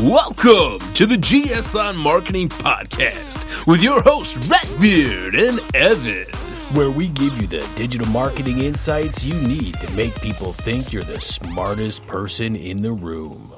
Welcome 0.00 0.78
to 0.92 1.06
the 1.06 1.16
GS 1.16 1.74
on 1.74 1.96
Marketing 1.96 2.50
Podcast 2.50 3.66
with 3.66 3.82
your 3.82 4.02
hosts, 4.02 4.36
Redbeard 4.46 5.34
and 5.34 5.58
Evan. 5.74 6.26
where 6.76 6.90
we 6.90 7.08
give 7.08 7.40
you 7.40 7.46
the 7.46 7.66
digital 7.76 8.06
marketing 8.08 8.58
insights 8.58 9.24
you 9.24 9.32
need 9.48 9.72
to 9.76 9.90
make 9.92 10.14
people 10.20 10.52
think 10.52 10.92
you're 10.92 11.02
the 11.02 11.18
smartest 11.18 12.06
person 12.06 12.54
in 12.56 12.82
the 12.82 12.92
room. 12.92 13.54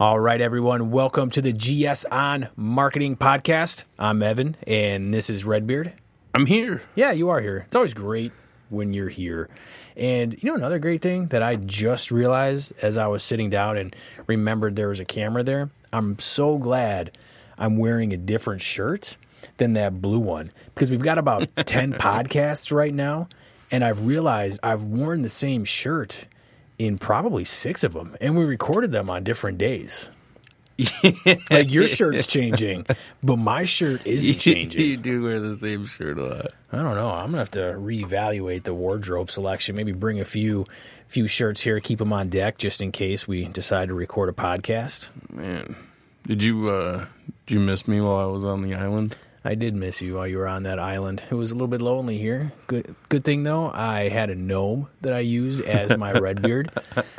All 0.00 0.18
right, 0.18 0.40
everyone, 0.40 0.90
welcome 0.90 1.28
to 1.30 1.42
the 1.42 1.52
GS 1.52 2.06
on 2.06 2.48
Marketing 2.56 3.14
Podcast. 3.14 3.84
I'm 3.98 4.22
Evan, 4.22 4.56
and 4.66 5.12
this 5.12 5.28
is 5.28 5.44
Redbeard. 5.44 5.92
I'm 6.32 6.46
here. 6.46 6.80
Yeah, 6.94 7.12
you 7.12 7.28
are 7.28 7.42
here. 7.42 7.64
It's 7.66 7.76
always 7.76 7.92
great 7.92 8.32
when 8.70 8.94
you're 8.94 9.10
here. 9.10 9.50
And 9.96 10.40
you 10.42 10.50
know, 10.50 10.56
another 10.56 10.78
great 10.78 11.02
thing 11.02 11.26
that 11.28 11.42
I 11.42 11.56
just 11.56 12.10
realized 12.10 12.72
as 12.82 12.96
I 12.96 13.06
was 13.06 13.22
sitting 13.22 13.50
down 13.50 13.76
and 13.76 13.94
remembered 14.26 14.76
there 14.76 14.88
was 14.88 15.00
a 15.00 15.04
camera 15.04 15.42
there. 15.42 15.70
I'm 15.92 16.18
so 16.18 16.58
glad 16.58 17.16
I'm 17.58 17.76
wearing 17.76 18.12
a 18.12 18.16
different 18.16 18.62
shirt 18.62 19.16
than 19.58 19.74
that 19.74 20.00
blue 20.00 20.18
one 20.18 20.50
because 20.66 20.90
we've 20.90 21.02
got 21.02 21.18
about 21.18 21.48
10 21.66 21.92
podcasts 21.94 22.72
right 22.72 22.92
now. 22.94 23.28
And 23.70 23.84
I've 23.84 24.06
realized 24.06 24.60
I've 24.62 24.84
worn 24.84 25.22
the 25.22 25.28
same 25.28 25.64
shirt 25.64 26.26
in 26.78 26.98
probably 26.98 27.44
six 27.44 27.84
of 27.84 27.92
them, 27.92 28.16
and 28.20 28.36
we 28.36 28.44
recorded 28.44 28.92
them 28.92 29.08
on 29.08 29.24
different 29.24 29.58
days. 29.58 30.10
like 31.50 31.70
your 31.70 31.86
shirt's 31.86 32.26
changing, 32.26 32.86
but 33.22 33.36
my 33.36 33.64
shirt 33.64 34.02
isn't 34.06 34.38
changing. 34.38 34.80
you 34.80 34.96
do 34.96 35.22
wear 35.22 35.38
the 35.38 35.56
same 35.56 35.86
shirt 35.86 36.18
a 36.18 36.24
lot. 36.24 36.46
I 36.72 36.78
don't 36.78 36.94
know. 36.94 37.10
I'm 37.10 37.26
gonna 37.26 37.38
have 37.38 37.52
to 37.52 37.60
reevaluate 37.78 38.64
the 38.64 38.74
wardrobe 38.74 39.30
selection. 39.30 39.76
Maybe 39.76 39.92
bring 39.92 40.20
a 40.20 40.24
few 40.24 40.66
few 41.06 41.26
shirts 41.28 41.60
here, 41.60 41.78
keep 41.80 42.00
them 42.00 42.12
on 42.12 42.28
deck 42.28 42.58
just 42.58 42.82
in 42.82 42.90
case 42.90 43.28
we 43.28 43.46
decide 43.46 43.88
to 43.88 43.94
record 43.94 44.28
a 44.28 44.32
podcast. 44.32 45.10
Man, 45.32 45.76
did 46.26 46.42
you 46.42 46.68
uh, 46.68 47.06
did 47.46 47.54
you 47.54 47.60
miss 47.60 47.86
me 47.86 48.00
while 48.00 48.16
I 48.16 48.24
was 48.26 48.44
on 48.44 48.62
the 48.62 48.74
island? 48.74 49.16
I 49.46 49.54
did 49.54 49.74
miss 49.74 50.00
you 50.00 50.14
while 50.14 50.26
you 50.26 50.38
were 50.38 50.48
on 50.48 50.62
that 50.62 50.78
island. 50.78 51.22
It 51.30 51.34
was 51.34 51.50
a 51.50 51.54
little 51.54 51.68
bit 51.68 51.82
lonely 51.82 52.16
here. 52.16 52.52
Good 52.66 52.94
good 53.10 53.24
thing 53.24 53.42
though, 53.42 53.70
I 53.70 54.08
had 54.08 54.30
a 54.30 54.34
gnome 54.34 54.88
that 55.02 55.12
I 55.12 55.18
used 55.18 55.60
as 55.60 55.96
my 55.98 56.12
red 56.18 56.40
beard. 56.40 56.70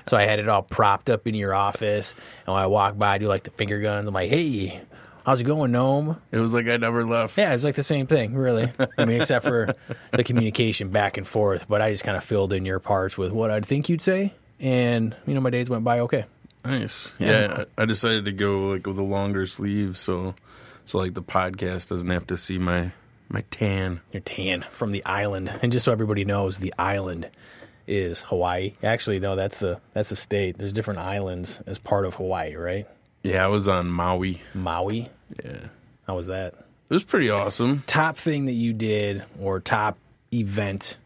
So 0.08 0.18
I 0.18 0.23
had 0.23 0.40
it 0.40 0.50
all 0.50 0.64
propped 0.64 1.09
up 1.09 1.28
in 1.28 1.36
your 1.36 1.53
office. 1.53 2.16
And 2.48 2.56
when 2.56 2.64
I 2.64 2.68
walk 2.68 2.98
by, 2.98 3.14
I 3.14 3.18
do 3.20 3.28
like 3.28 3.44
the 3.44 3.52
finger 3.52 3.80
guns. 3.80 4.08
I'm 4.08 4.14
like, 4.14 4.31
hey, 4.31 4.81
how's 5.23 5.42
it 5.42 5.44
going, 5.44 5.72
gnome? 5.72 6.20
It 6.31 6.40
was 6.40 6.52
like 6.52 6.68
I 6.68 6.78
never 6.78 7.06
left. 7.06 7.38
Yeah, 7.38 7.53
it's 7.53 7.64
like 7.64 7.76
the 7.76 7.84
same 7.84 8.08
thing, 8.08 8.34
really. 8.34 8.72
I 8.98 9.06
mean, 9.06 9.22
except 9.22 9.46
for 9.46 9.76
the 10.12 10.23
communication 10.23 10.90
back 10.90 11.18
and 11.18 11.28
forth. 11.28 11.68
But 11.68 11.84
I 11.84 11.92
just 11.92 12.03
kind 12.03 12.18
of 12.18 12.23
filled 12.23 12.53
in 12.53 12.66
your 12.66 12.80
parts 12.80 13.18
with 13.18 13.31
what 13.31 13.52
I'd 13.52 13.66
think 13.66 13.88
you'd 13.88 14.02
say, 14.02 14.34
and 14.59 15.16
you 15.28 15.36
know, 15.36 15.42
my 15.42 15.52
days 15.52 15.70
went 15.70 15.84
by 15.84 16.00
okay. 16.00 16.26
Nice. 16.64 17.12
Yeah. 17.20 17.30
Yeah, 17.30 17.64
I, 17.78 17.84
I 17.84 17.86
decided 17.86 18.26
to 18.26 18.31
go 18.31 18.70
like 18.70 18.88
with 18.88 18.98
a 18.98 19.03
longer 19.03 19.46
sleeve, 19.46 19.98
so 19.98 20.34
so 20.86 20.97
like 20.97 21.14
the 21.14 21.23
podcast 21.23 21.89
doesn't 21.89 22.09
have 22.09 22.28
to 22.28 22.38
see 22.38 22.58
my 22.58 22.91
my 23.30 23.44
tan. 23.52 24.02
You're 24.11 24.22
tan 24.22 24.64
from 24.72 24.91
the 24.91 25.03
island, 25.05 25.52
and 25.61 25.72
just 25.72 25.86
so 25.86 25.91
everybody 25.91 26.25
knows, 26.25 26.59
the 26.59 26.73
island 26.78 27.30
is 27.88 28.22
Hawaii. 28.23 28.73
Actually, 28.83 29.19
no, 29.19 29.36
that's 29.36 29.59
the 29.59 29.80
that's 29.94 30.09
the 30.09 30.16
state. 30.16 30.58
There's 30.58 30.73
different 30.73 31.00
islands 31.00 31.61
as 31.67 31.78
part 31.80 32.06
of 32.06 32.16
Hawaii, 32.16 32.56
right? 32.56 32.88
Yeah, 33.23 33.44
I 33.44 33.47
was 33.47 33.67
on 33.67 33.88
Maui. 33.89 34.41
Maui. 34.53 35.09
Yeah, 35.44 35.67
How 36.06 36.16
was 36.16 36.28
that? 36.28 36.53
it 36.53 36.94
was 36.94 37.03
pretty 37.03 37.31
awesome. 37.31 37.83
Top 37.88 38.16
thing 38.16 38.45
that 38.45 38.52
you 38.53 38.72
did, 38.73 39.23
or 39.41 39.59
top 39.59 39.97
event 40.31 40.97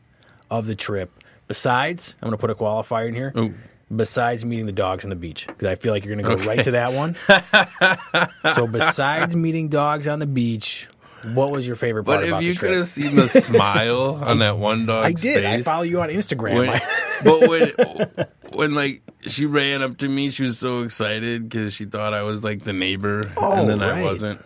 of 0.52 0.66
the 0.68 0.76
trip, 0.76 1.10
besides, 1.48 2.16
I'm 2.22 2.28
going 2.28 2.38
to 2.38 2.42
put 2.42 2.50
a 2.50 2.56
qualifier 2.56 3.08
in 3.08 3.16
here. 3.16 3.32
Oh, 3.36 3.54
besides 3.96 4.46
meeting 4.46 4.66
the 4.66 4.72
dogs 4.72 5.04
on 5.04 5.10
the 5.10 5.16
beach 5.16 5.48
because 5.48 5.68
I 5.68 5.76
feel 5.76 5.94
like 5.94 6.06
you're 6.06 6.16
going 6.16 6.26
to 6.38 6.44
go 6.44 6.50
right 6.50 6.64
to 6.64 6.72
that 6.72 6.94
one. 6.94 7.16
so 8.54 8.68
besides 8.68 9.36
meeting 9.36 9.68
dogs 9.70 10.08
on 10.08 10.20
the 10.20 10.28
beach, 10.28 10.88
what 11.34 11.52
was 11.52 11.68
your 11.68 11.76
favorite 11.76 12.06
part 12.06 12.22
but 12.22 12.30
if 12.30 12.42
you 12.42 12.56
could 12.56 12.76
have 12.76 12.88
seen 12.88 13.16
the 13.16 13.28
smile 13.28 14.16
on 14.24 14.40
that 14.40 14.58
one 14.58 14.86
dog, 14.86 15.06
I 15.06 15.12
did. 15.12 15.46
I 15.46 15.62
follow 15.64 15.84
you 15.84 16.02
on 16.02 16.10
Instagram. 16.10 16.56
when, 16.58 16.82
but 17.24 17.50
when 17.50 18.28
when 18.54 18.74
like 18.76 19.02
she 19.28 19.46
ran 19.46 19.82
up 19.82 19.98
to 19.98 20.08
me, 20.08 20.30
she 20.30 20.44
was 20.44 20.58
so 20.60 20.84
excited 20.84 21.44
because 21.44 21.74
she 21.74 21.86
thought 21.86 22.14
I 22.14 22.24
was 22.24 22.44
like 22.44 22.64
the 22.64 22.74
neighbor, 22.74 23.24
Oh, 23.38 23.60
and 23.60 23.70
then 23.70 23.84
oh, 23.84 23.90
right. 23.90 24.00
I 24.00 24.04
wasn't. 24.04 24.42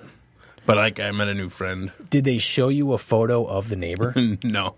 But 0.66 0.78
like 0.78 1.00
I 1.00 1.12
met 1.12 1.28
a 1.28 1.34
new 1.34 1.50
friend. 1.50 1.92
did 2.10 2.24
they 2.24 2.38
show 2.38 2.70
you 2.70 2.94
a 2.94 2.98
photo 2.98 3.44
of 3.46 3.68
the 3.70 3.76
neighbor? 3.76 4.14
no, 4.44 4.76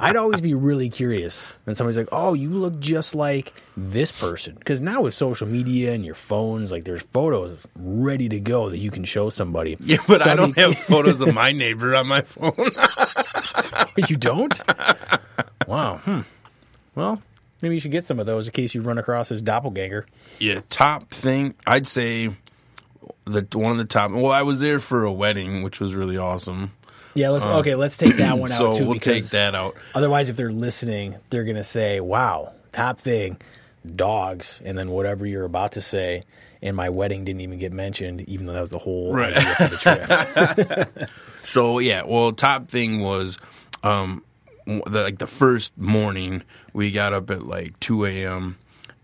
I'd 0.00 0.16
always 0.16 0.40
be 0.40 0.54
really 0.54 0.88
curious 0.90 1.52
when 1.64 1.74
somebody's 1.74 1.98
like, 1.98 2.08
"Oh, 2.12 2.32
you 2.34 2.50
look 2.50 2.78
just 2.78 3.14
like 3.14 3.52
this 3.76 4.12
person." 4.12 4.54
Because 4.56 4.80
now 4.80 5.02
with 5.02 5.12
social 5.14 5.46
media 5.48 5.92
and 5.92 6.04
your 6.04 6.14
phones, 6.14 6.70
like 6.70 6.84
there's 6.84 7.02
photos 7.02 7.66
ready 7.76 8.28
to 8.28 8.38
go 8.40 8.68
that 8.70 8.78
you 8.78 8.90
can 8.90 9.04
show 9.04 9.28
somebody. 9.30 9.76
yeah, 9.80 9.98
but 10.06 10.22
So 10.22 10.30
I 10.30 10.36
don't 10.36 10.54
be- 10.54 10.60
have 10.62 10.78
photos 10.86 11.20
of 11.20 11.34
my 11.34 11.52
neighbor 11.52 11.94
on 11.96 12.06
my 12.06 12.20
phone. 12.22 12.52
You 14.08 14.16
don't? 14.16 14.60
wow. 15.66 15.96
Hmm. 15.98 16.20
Well, 16.94 17.20
maybe 17.62 17.74
you 17.74 17.80
should 17.80 17.90
get 17.90 18.04
some 18.04 18.20
of 18.20 18.26
those 18.26 18.46
in 18.46 18.52
case 18.52 18.74
you 18.74 18.80
run 18.82 18.96
across 18.98 19.28
his 19.28 19.42
doppelganger. 19.42 20.06
yeah, 20.38 20.60
top 20.70 21.10
thing 21.10 21.54
I'd 21.66 21.86
say 21.86 22.30
the 23.24 23.46
one 23.54 23.72
of 23.72 23.78
the 23.78 23.84
top. 23.84 24.12
Well, 24.12 24.30
I 24.30 24.42
was 24.42 24.60
there 24.60 24.78
for 24.78 25.04
a 25.04 25.12
wedding, 25.12 25.62
which 25.62 25.80
was 25.80 25.94
really 25.94 26.16
awesome. 26.16 26.70
Yeah, 27.14 27.30
let's 27.30 27.44
okay. 27.46 27.74
Let's 27.74 27.96
take 27.96 28.16
that 28.16 28.38
one 28.38 28.52
out 28.52 28.60
Uh, 28.60 28.72
So 28.72 28.78
too. 28.78 28.86
we'll 28.86 29.00
take 29.00 29.24
that 29.30 29.54
out. 29.54 29.76
Otherwise, 29.94 30.28
if 30.28 30.36
they're 30.36 30.52
listening, 30.52 31.16
they're 31.30 31.44
gonna 31.44 31.64
say, 31.64 32.00
"Wow, 32.00 32.52
top 32.72 33.00
thing, 33.00 33.38
dogs," 33.96 34.60
and 34.64 34.76
then 34.78 34.90
whatever 34.90 35.26
you're 35.26 35.44
about 35.44 35.72
to 35.72 35.80
say. 35.80 36.24
And 36.60 36.74
my 36.76 36.88
wedding 36.88 37.24
didn't 37.24 37.40
even 37.42 37.58
get 37.60 37.72
mentioned, 37.72 38.22
even 38.22 38.46
though 38.46 38.52
that 38.52 38.60
was 38.60 38.70
the 38.72 38.78
whole 38.78 39.12
Right. 39.14 39.36
idea 39.36 39.54
for 39.54 39.68
the 39.68 40.86
trip. 40.86 41.10
So 41.48 41.78
yeah, 41.78 42.02
well, 42.04 42.32
top 42.32 42.68
thing 42.68 43.00
was, 43.00 43.38
um, 43.82 44.22
the, 44.66 44.82
like 45.02 45.16
the 45.18 45.26
first 45.26 45.78
morning 45.78 46.42
we 46.74 46.90
got 46.90 47.14
up 47.14 47.30
at 47.30 47.46
like 47.46 47.78
two 47.80 48.04
a.m. 48.04 48.56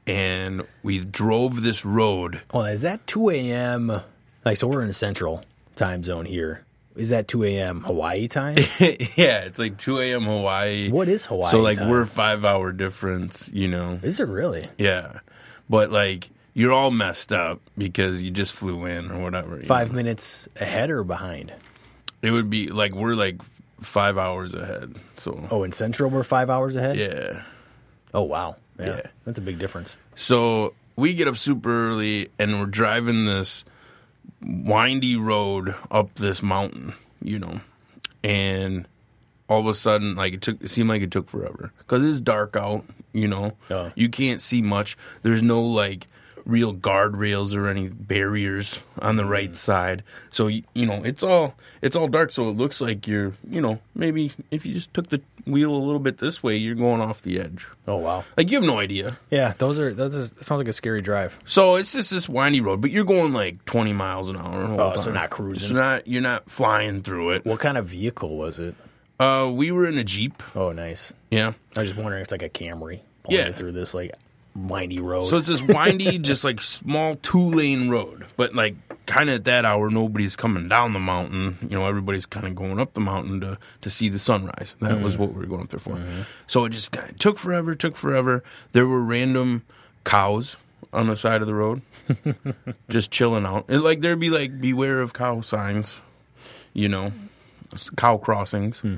and 0.06 0.62
we 0.82 0.98
drove 1.04 1.62
this 1.62 1.84
road. 1.86 2.42
well, 2.52 2.66
is 2.66 2.82
that 2.82 3.06
2 3.06 3.30
a.m.? 3.30 4.00
Like, 4.44 4.58
so 4.58 4.66
we're 4.68 4.82
in 4.84 4.92
Central 4.92 5.42
time 5.74 6.02
zone 6.04 6.26
here. 6.26 6.63
Is 6.96 7.08
that 7.10 7.26
2 7.28 7.44
a.m. 7.44 7.80
Hawaii 7.82 8.28
time? 8.28 8.56
yeah, 8.78 9.44
it's 9.44 9.58
like 9.58 9.78
two 9.78 9.98
a.m. 9.98 10.22
Hawaii. 10.22 10.90
what 10.90 11.08
is 11.08 11.26
Hawaii? 11.26 11.50
So 11.50 11.60
like 11.60 11.78
time? 11.78 11.88
we're 11.88 12.04
five 12.06 12.44
hour 12.44 12.70
difference, 12.72 13.50
you 13.52 13.66
know. 13.68 13.98
Is 14.02 14.20
it 14.20 14.28
really 14.28 14.68
Yeah, 14.78 15.18
but 15.68 15.90
like 15.90 16.30
you're 16.54 16.72
all 16.72 16.92
messed 16.92 17.32
up 17.32 17.60
because 17.76 18.22
you 18.22 18.30
just 18.30 18.52
flew 18.52 18.84
in 18.86 19.10
or 19.10 19.20
whatever. 19.22 19.60
five 19.62 19.90
know. 19.90 19.96
minutes 19.96 20.48
ahead 20.56 20.90
or 20.90 21.02
behind? 21.02 21.52
It 22.22 22.30
would 22.30 22.48
be 22.48 22.68
like 22.68 22.94
we're 22.94 23.14
like 23.14 23.42
five 23.80 24.16
hours 24.16 24.54
ahead. 24.54 24.94
So 25.16 25.48
Oh, 25.50 25.64
in 25.64 25.72
Central 25.72 26.10
we're 26.10 26.22
five 26.22 26.48
hours 26.48 26.76
ahead. 26.76 26.96
yeah. 26.96 27.42
Oh 28.14 28.22
wow. 28.22 28.56
Yeah, 28.78 28.86
Yeah. 28.86 29.00
that's 29.24 29.38
a 29.38 29.42
big 29.42 29.58
difference. 29.58 29.96
So 30.14 30.74
we 30.94 31.14
get 31.14 31.26
up 31.26 31.36
super 31.36 31.88
early 31.88 32.28
and 32.38 32.60
we're 32.60 32.66
driving 32.66 33.24
this 33.24 33.64
windy 34.44 35.16
road 35.16 35.74
up 35.90 36.14
this 36.14 36.42
mountain, 36.42 36.92
you 37.22 37.38
know, 37.38 37.60
and 38.22 38.86
all 39.48 39.60
of 39.60 39.66
a 39.66 39.74
sudden, 39.74 40.14
like 40.16 40.34
it 40.34 40.42
took, 40.42 40.62
it 40.62 40.70
seemed 40.70 40.88
like 40.88 41.02
it 41.02 41.10
took 41.10 41.28
forever. 41.28 41.72
Because 41.78 42.02
it's 42.02 42.20
dark 42.20 42.56
out, 42.56 42.84
you 43.12 43.28
know, 43.28 43.52
you 43.94 44.08
can't 44.08 44.40
see 44.40 44.62
much. 44.62 44.96
There's 45.22 45.42
no 45.42 45.62
like 45.62 46.06
real 46.46 46.74
guardrails 46.74 47.54
or 47.54 47.68
any 47.68 47.88
barriers 47.88 48.78
on 49.00 49.16
the 49.16 49.24
right 49.24 49.54
side, 49.56 50.02
so 50.30 50.46
you 50.48 50.62
know 50.74 51.02
it's 51.04 51.22
all 51.22 51.54
it's 51.82 51.96
all 51.96 52.08
dark. 52.08 52.32
So 52.32 52.48
it 52.48 52.56
looks 52.56 52.80
like 52.80 53.06
you're, 53.06 53.32
you 53.50 53.60
know, 53.60 53.80
maybe 53.94 54.32
if 54.50 54.64
you 54.66 54.74
just 54.74 54.92
took 54.94 55.08
the 55.08 55.20
wheel 55.46 55.74
a 55.74 55.76
little 55.76 55.98
bit 56.00 56.18
this 56.18 56.42
way, 56.42 56.56
you're 56.56 56.74
going 56.74 57.00
off 57.00 57.22
the 57.22 57.40
edge. 57.40 57.66
Oh 57.86 57.96
wow. 57.96 58.24
Like 58.36 58.50
you 58.50 58.56
have 58.58 58.66
no 58.66 58.78
idea. 58.78 59.16
Yeah, 59.30 59.54
those 59.58 59.78
are 59.80 59.92
that's 59.92 60.16
a, 60.16 60.26
sounds 60.26 60.58
like 60.58 60.68
a 60.68 60.72
scary 60.72 61.02
drive. 61.02 61.38
So 61.44 61.76
it's 61.76 61.92
just 61.92 62.10
this 62.10 62.28
windy 62.28 62.60
road, 62.60 62.80
but 62.80 62.90
you're 62.90 63.04
going 63.04 63.32
like 63.32 63.64
20 63.64 63.92
miles 63.92 64.28
an 64.28 64.36
hour. 64.36 64.64
Oh, 64.80 64.94
so 65.00 65.10
not 65.12 65.30
cruising. 65.30 65.70
So 65.70 65.74
not 65.74 66.06
you're 66.08 66.22
not 66.22 66.50
flying 66.50 67.02
through 67.02 67.30
it. 67.32 67.44
What 67.44 67.60
kind 67.60 67.76
of 67.78 67.86
vehicle 67.86 68.36
was 68.36 68.58
it? 68.58 68.74
Uh, 69.20 69.48
we 69.52 69.70
were 69.70 69.86
in 69.86 69.96
a 69.96 70.02
jeep. 70.04 70.42
Oh, 70.56 70.72
nice. 70.72 71.12
Yeah. 71.30 71.52
I 71.76 71.80
was 71.80 71.90
just 71.90 71.96
wondering 71.96 72.20
if 72.20 72.24
it's 72.26 72.32
like 72.32 72.42
a 72.42 72.48
Camry 72.48 73.00
pulling 73.22 73.46
Yeah. 73.46 73.52
through 73.52 73.70
this 73.72 73.94
like 73.94 74.12
windy 74.54 75.00
road. 75.00 75.26
So 75.26 75.36
it's 75.36 75.48
this 75.48 75.62
windy, 75.62 76.18
just 76.20 76.44
like 76.44 76.60
small 76.60 77.16
two 77.16 77.50
lane 77.50 77.88
road, 77.88 78.26
but 78.36 78.54
like 78.54 78.74
kind 79.06 79.28
of 79.28 79.36
at 79.36 79.44
that 79.44 79.64
hour, 79.64 79.90
nobody's 79.90 80.36
coming 80.36 80.68
down 80.68 80.92
the 80.92 81.00
mountain. 81.00 81.56
You 81.62 81.70
know, 81.70 81.86
everybody's 81.86 82.26
kind 82.26 82.46
of 82.46 82.54
going 82.54 82.80
up 82.80 82.92
the 82.92 83.00
mountain 83.00 83.40
to 83.40 83.58
to 83.82 83.90
see 83.90 84.08
the 84.08 84.18
sunrise. 84.18 84.74
That 84.80 84.92
mm-hmm. 84.92 85.04
was 85.04 85.16
what 85.16 85.32
we 85.32 85.40
were 85.40 85.46
going 85.46 85.62
up 85.62 85.68
there 85.68 85.80
for. 85.80 85.96
Mm-hmm. 85.96 86.22
So 86.46 86.64
it 86.64 86.70
just 86.70 86.92
kinda 86.92 87.12
took 87.14 87.38
forever, 87.38 87.74
took 87.74 87.96
forever. 87.96 88.42
There 88.72 88.86
were 88.86 89.02
random 89.02 89.62
cows 90.04 90.56
on 90.92 91.08
the 91.08 91.16
side 91.16 91.40
of 91.40 91.46
the 91.46 91.54
road, 91.54 91.82
just 92.88 93.10
chilling 93.10 93.44
out. 93.44 93.66
And 93.68 93.82
like 93.82 94.00
there'd 94.00 94.20
be 94.20 94.30
like 94.30 94.60
beware 94.60 95.00
of 95.00 95.12
cow 95.12 95.40
signs, 95.40 95.98
you 96.72 96.88
know, 96.88 97.12
cow 97.96 98.18
crossings. 98.18 98.80
Hmm. 98.80 98.96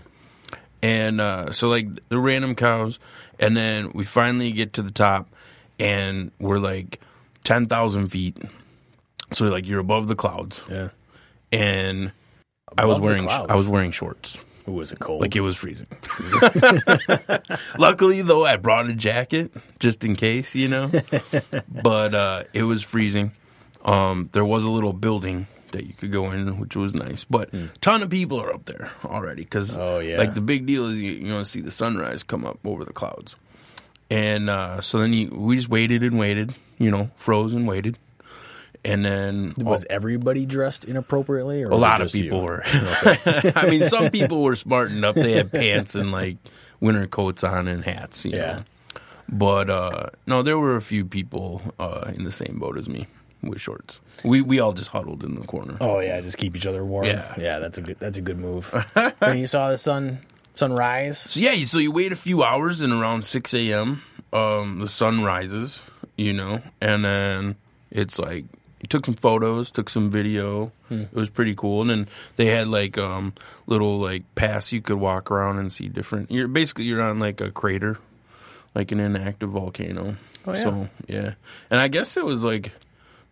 And 0.83 1.21
uh, 1.21 1.53
so, 1.53 1.69
like, 1.69 1.89
the 2.11 2.19
random 2.19 2.55
cows. 2.55 2.99
And 3.39 3.57
then 3.57 3.91
we 3.93 4.05
finally 4.05 4.53
get 4.53 4.75
to 4.75 4.83
the 4.83 4.91
top, 4.91 5.29
and 5.79 6.31
we're 6.41 6.59
like 6.59 7.01
10,000 7.45 8.09
feet 8.09 8.37
So 9.33 9.47
like 9.47 9.67
you're 9.67 9.81
above 9.81 10.09
the 10.09 10.15
clouds, 10.17 10.61
Yeah. 10.71 10.89
and 11.53 12.13
I 12.77 12.85
was 12.85 12.99
wearing. 13.01 13.29
I 13.29 13.55
was 13.55 13.69
wearing 13.69 13.93
shorts. 13.93 14.37
It 14.69 14.99
cold? 14.99 15.21
Like 15.21 15.37
it 15.37 15.41
was 15.43 15.57
freezing. 15.57 15.87
Luckily, 17.79 18.23
though, 18.23 18.45
I 18.45 18.57
brought 18.57 18.89
a 18.89 18.95
jacket 18.95 19.53
just 19.79 20.03
in 20.05 20.17
case, 20.17 20.55
you 20.57 20.67
know. 20.69 20.91
but 21.83 22.15
uh, 22.15 22.45
it 22.53 22.65
was 22.65 22.83
freezing. 22.83 23.31
Um, 23.85 24.29
there 24.33 24.45
was 24.45 24.65
a 24.65 24.71
little 24.71 24.93
building 24.93 25.47
that 25.71 25.87
you 25.87 25.93
could 25.95 26.11
go 26.11 26.33
in, 26.33 26.59
which 26.59 26.75
was 26.75 26.95
nice. 26.95 27.25
But 27.25 27.55
a 27.55 27.69
ton 27.81 28.03
of 28.03 28.11
people 28.11 28.41
are 28.41 28.53
up 28.53 28.65
there 28.67 28.91
already 29.05 29.43
because. 29.45 29.77
Oh, 29.77 30.01
yeah. 30.01 30.19
like 30.19 30.35
the 30.35 30.41
big 30.41 30.67
deal 30.67 30.89
is 30.89 31.01
you, 31.01 31.13
you 31.13 31.29
know 31.29 31.45
see 31.45 31.61
the 31.61 31.71
sunrise 31.71 32.25
come 32.25 32.45
up 32.45 32.59
over 32.65 32.85
the 32.85 32.93
clouds, 32.93 33.37
and 34.11 34.49
uh, 34.51 34.81
so 34.81 34.99
then 35.01 35.13
you, 35.13 35.29
we 35.31 35.57
just 35.57 35.69
waited 35.69 36.03
and 36.03 36.19
waited, 36.19 36.53
you 36.79 36.91
know, 36.91 37.11
froze 37.17 37.53
and 37.55 37.67
waited, 37.67 37.99
and 38.85 39.05
then 39.05 39.55
was 39.59 39.85
everybody 39.91 40.47
dressed 40.47 40.85
inappropriately? 40.85 41.63
Or 41.65 41.71
a 41.71 41.77
lot 41.77 42.01
of 42.01 42.13
people 42.13 42.39
you? 42.39 42.45
were. 42.45 42.63
I 42.67 43.67
mean, 43.69 43.83
some 43.85 44.11
people 44.11 44.43
were 44.43 44.57
smart 44.57 44.91
enough; 44.91 45.15
they 45.15 45.33
had 45.33 45.51
pants 45.53 45.95
and 45.95 46.13
like 46.13 46.37
winter 46.81 47.07
coats 47.07 47.43
on 47.45 47.69
and 47.69 47.85
hats. 47.85 48.25
You 48.25 48.33
Yeah. 48.33 48.53
know? 48.53 48.63
But 49.29 49.71
uh, 49.71 50.07
no, 50.27 50.43
there 50.43 50.57
were 50.59 50.77
a 50.77 50.83
few 50.83 51.05
people 51.05 51.61
uh, 51.81 52.13
in 52.15 52.23
the 52.23 52.31
same 52.31 52.61
boat 52.61 52.79
as 52.79 52.89
me 52.89 53.09
with 53.43 53.61
shorts. 53.61 53.99
We 54.25 54.41
we 54.41 54.61
all 54.61 54.73
just 54.73 54.91
huddled 54.91 55.25
in 55.25 55.35
the 55.35 55.45
corner. 55.47 55.77
Oh 55.81 55.99
yeah, 55.99 56.21
just 56.21 56.39
keep 56.39 56.55
each 56.55 56.65
other 56.67 56.85
warm. 56.85 57.07
Yeah. 57.07 57.35
yeah, 57.37 57.59
that's 57.59 57.77
a 57.77 57.83
good 57.83 57.99
that's 57.99 58.19
a 58.19 58.23
good 58.23 58.39
move. 58.39 58.71
when 59.19 59.39
you 59.39 59.47
saw 59.47 59.71
the 59.71 59.77
sun 59.77 60.21
sunrise, 60.57 61.19
So 61.19 61.41
yeah, 61.41 61.55
so 61.65 61.79
you 61.79 61.93
wait 61.93 62.13
a 62.13 62.17
few 62.17 62.43
hours, 62.43 62.81
and 62.81 62.93
around 62.93 63.25
six 63.25 63.55
a.m., 63.55 64.03
um, 64.33 64.79
the 64.81 64.89
sun 64.89 65.23
rises. 65.23 65.81
You 66.17 66.33
know, 66.33 66.63
and 66.81 67.05
then 67.05 67.57
it's 67.91 68.19
like 68.19 68.47
you 68.81 68.89
took 68.89 69.05
some 69.05 69.15
photos, 69.15 69.71
took 69.71 69.91
some 69.91 70.11
video. 70.11 70.73
It 70.89 71.13
was 71.13 71.29
pretty 71.29 71.55
cool, 71.55 71.83
and 71.83 71.91
then 71.91 72.09
they 72.37 72.47
had 72.47 72.69
like 72.69 72.97
um, 72.97 73.35
little 73.67 73.99
like 74.01 74.23
paths 74.35 74.73
you 74.73 74.81
could 74.81 74.97
walk 74.97 75.31
around 75.31 75.59
and 75.59 75.71
see 75.71 75.89
different. 75.89 76.31
You're 76.31 76.49
basically 76.49 76.85
you're 76.85 77.03
on 77.03 77.19
like 77.19 77.41
a 77.43 77.51
crater, 77.51 77.99
like 78.75 78.93
an 78.93 79.01
inactive 79.01 79.51
volcano. 79.51 80.17
Oh, 80.47 80.53
yeah. 80.55 80.63
So 80.63 80.89
yeah, 81.07 81.35
and 81.71 81.81
I 81.81 81.89
guess 81.89 82.17
it 82.17 82.25
was 82.25 82.43
like 82.45 82.73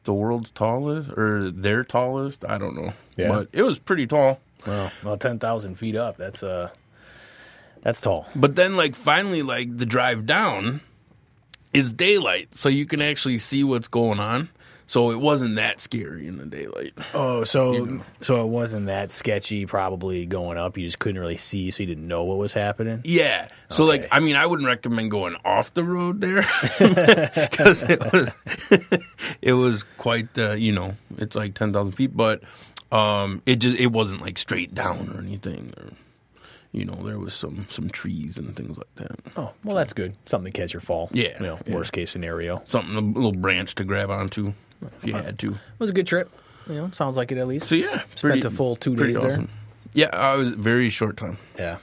the 0.05 0.13
world's 0.13 0.51
tallest 0.51 1.09
or 1.17 1.51
their 1.51 1.85
tallest. 1.85 2.45
I 2.45 2.59
don't 2.59 2.77
know, 2.77 2.93
Yeah. 3.17 3.29
but 3.29 3.49
it 3.55 3.63
was 3.63 3.79
pretty 3.79 4.07
tall. 4.07 4.41
well, 4.67 4.93
well, 5.03 5.17
ten 5.17 5.39
thousand 5.39 5.77
feet 5.77 5.97
up. 5.97 6.19
That's 6.19 6.43
uh, 6.43 6.69
that's 7.85 8.01
tall. 8.01 8.27
But 8.35 8.57
then, 8.57 8.77
like, 8.77 8.97
finally, 8.97 9.43
like 9.43 9.77
the 9.77 9.87
drive 9.87 10.27
down, 10.27 10.81
it's 11.73 11.93
daylight, 11.93 12.55
so 12.57 12.69
you 12.69 12.87
can 12.87 13.01
actually 13.01 13.39
see 13.39 13.63
what's 13.63 13.87
going 13.89 14.19
on. 14.19 14.49
So 14.87 15.13
it 15.13 15.19
wasn't 15.19 15.57
that 15.57 15.81
scary 15.81 16.27
in 16.27 16.37
the 16.37 16.45
daylight. 16.45 16.93
Oh, 17.15 17.43
so 17.45 17.73
You 17.73 17.87
know. 17.87 18.05
so 18.21 18.43
it 18.43 18.49
wasn't 18.49 18.85
that 18.87 19.11
sketchy. 19.13 19.65
Probably 19.65 20.27
going 20.27 20.59
up, 20.59 20.77
you 20.77 20.85
just 20.85 20.99
couldn't 20.99 21.19
really 21.19 21.39
see, 21.39 21.71
so 21.71 21.83
you 21.83 21.87
didn't 21.87 22.07
know 22.07 22.25
what 22.25 22.37
was 22.37 22.53
happening. 22.53 23.01
Yeah. 23.03 23.49
So, 23.71 23.85
Okay. 23.85 24.01
like, 24.03 24.09
I 24.13 24.21
mean, 24.21 24.37
I 24.37 24.45
wouldn't 24.45 24.67
recommend 24.69 25.11
going 25.11 25.37
off 25.43 25.73
the 25.73 25.85
road 25.85 26.21
there 26.21 26.43
because 26.79 27.83
it 27.83 28.13
was 28.13 28.29
it 29.43 29.53
was 29.55 29.85
quite, 29.97 30.37
uh, 30.39 30.53
you 30.53 30.73
know, 30.73 30.95
it's 31.17 31.35
like 31.35 31.55
ten 31.55 31.73
thousand 31.73 31.93
feet, 31.93 32.15
but 32.15 32.43
um, 32.93 33.41
it 33.47 33.57
just 33.57 33.77
it 33.77 33.87
wasn't 33.91 34.21
like 34.21 34.37
straight 34.37 34.75
down 34.75 35.09
or 35.15 35.19
anything. 35.19 35.73
Or, 35.79 35.93
you 36.75 36.85
know, 36.85 36.95
there 36.95 37.19
was 37.19 37.35
some 37.35 37.67
some 37.71 37.89
trees 37.89 38.37
and 38.37 38.55
things 38.57 38.77
like 38.77 38.95
that. 38.97 39.13
Oh, 39.37 39.53
well, 39.63 39.77
that's 39.77 39.93
good. 39.93 40.17
Something 40.27 40.53
to 40.53 40.61
catch 40.61 40.73
your 40.73 40.81
fall. 40.81 41.09
Yeah, 41.13 41.37
you 41.39 41.47
know, 41.47 41.59
yeah. 41.65 41.75
worst 41.75 41.93
case 41.93 42.11
scenario. 42.11 42.63
Something 42.67 42.97
a 42.97 43.01
little 43.01 43.33
branch 43.33 43.77
to 43.77 43.85
grab 43.85 44.11
onto 44.11 44.53
if 44.83 45.05
you 45.05 45.15
had 45.15 45.39
to. 45.39 45.53
It 45.53 45.59
was 45.79 45.91
a 45.91 45.93
good 45.95 46.07
trip. 46.07 46.31
You 46.67 46.75
know, 46.75 46.91
sounds 46.91 47.17
like 47.17 47.31
it 47.31 47.39
at 47.39 47.47
least. 47.47 47.69
So 47.69 47.77
yeah, 47.77 48.03
spent 48.17 48.45
a 48.45 48.51
full 48.51 48.75
two 48.75 48.97
pretty 48.97 49.13
days 49.13 49.23
there. 49.23 49.47
Yeah, 49.93 50.11
I 50.13 50.35
was 50.35 50.51
very 50.51 50.91
short 50.91 51.17
time. 51.17 51.39
Yeah. 51.57 51.79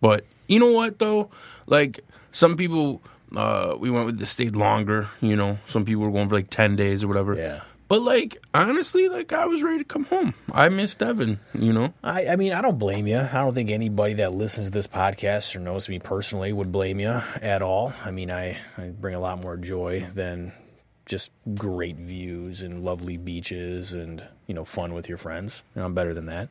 But 0.00 0.24
you 0.48 0.58
know 0.58 0.72
what 0.72 0.98
though? 0.98 1.30
Like 1.66 2.00
some 2.32 2.56
people, 2.56 3.00
uh, 3.36 3.76
we 3.78 3.88
went 3.90 4.06
with 4.06 4.18
the 4.18 4.26
stayed 4.26 4.56
longer. 4.56 5.08
You 5.20 5.36
know, 5.36 5.58
some 5.68 5.84
people 5.84 6.02
were 6.02 6.10
going 6.10 6.28
for 6.28 6.34
like 6.34 6.50
ten 6.50 6.74
days 6.74 7.04
or 7.04 7.08
whatever. 7.08 7.36
Yeah. 7.36 7.60
But 7.88 8.02
like 8.02 8.36
honestly, 8.52 9.08
like 9.08 9.32
I 9.32 9.46
was 9.46 9.62
ready 9.62 9.78
to 9.78 9.84
come 9.84 10.04
home. 10.04 10.34
I 10.52 10.68
missed 10.68 11.02
Evan. 11.02 11.40
You 11.54 11.72
know. 11.72 11.94
I, 12.04 12.28
I 12.28 12.36
mean, 12.36 12.52
I 12.52 12.60
don't 12.60 12.78
blame 12.78 13.06
you. 13.06 13.18
I 13.18 13.32
don't 13.32 13.54
think 13.54 13.70
anybody 13.70 14.14
that 14.14 14.34
listens 14.34 14.68
to 14.68 14.72
this 14.72 14.86
podcast 14.86 15.56
or 15.56 15.60
knows 15.60 15.88
me 15.88 15.98
personally 15.98 16.52
would 16.52 16.70
blame 16.70 17.00
you 17.00 17.20
at 17.40 17.62
all. 17.62 17.94
I 18.04 18.10
mean, 18.10 18.30
I, 18.30 18.58
I 18.76 18.88
bring 18.88 19.14
a 19.14 19.20
lot 19.20 19.42
more 19.42 19.56
joy 19.56 20.06
than 20.14 20.52
just 21.06 21.32
great 21.54 21.96
views 21.96 22.60
and 22.60 22.84
lovely 22.84 23.16
beaches 23.16 23.94
and, 23.94 24.22
you 24.46 24.54
know, 24.54 24.64
fun 24.64 24.92
with 24.92 25.08
your 25.08 25.18
friends. 25.18 25.62
You 25.74 25.80
know, 25.80 25.86
I'm 25.86 25.94
better 25.94 26.12
than 26.12 26.26
that. 26.26 26.50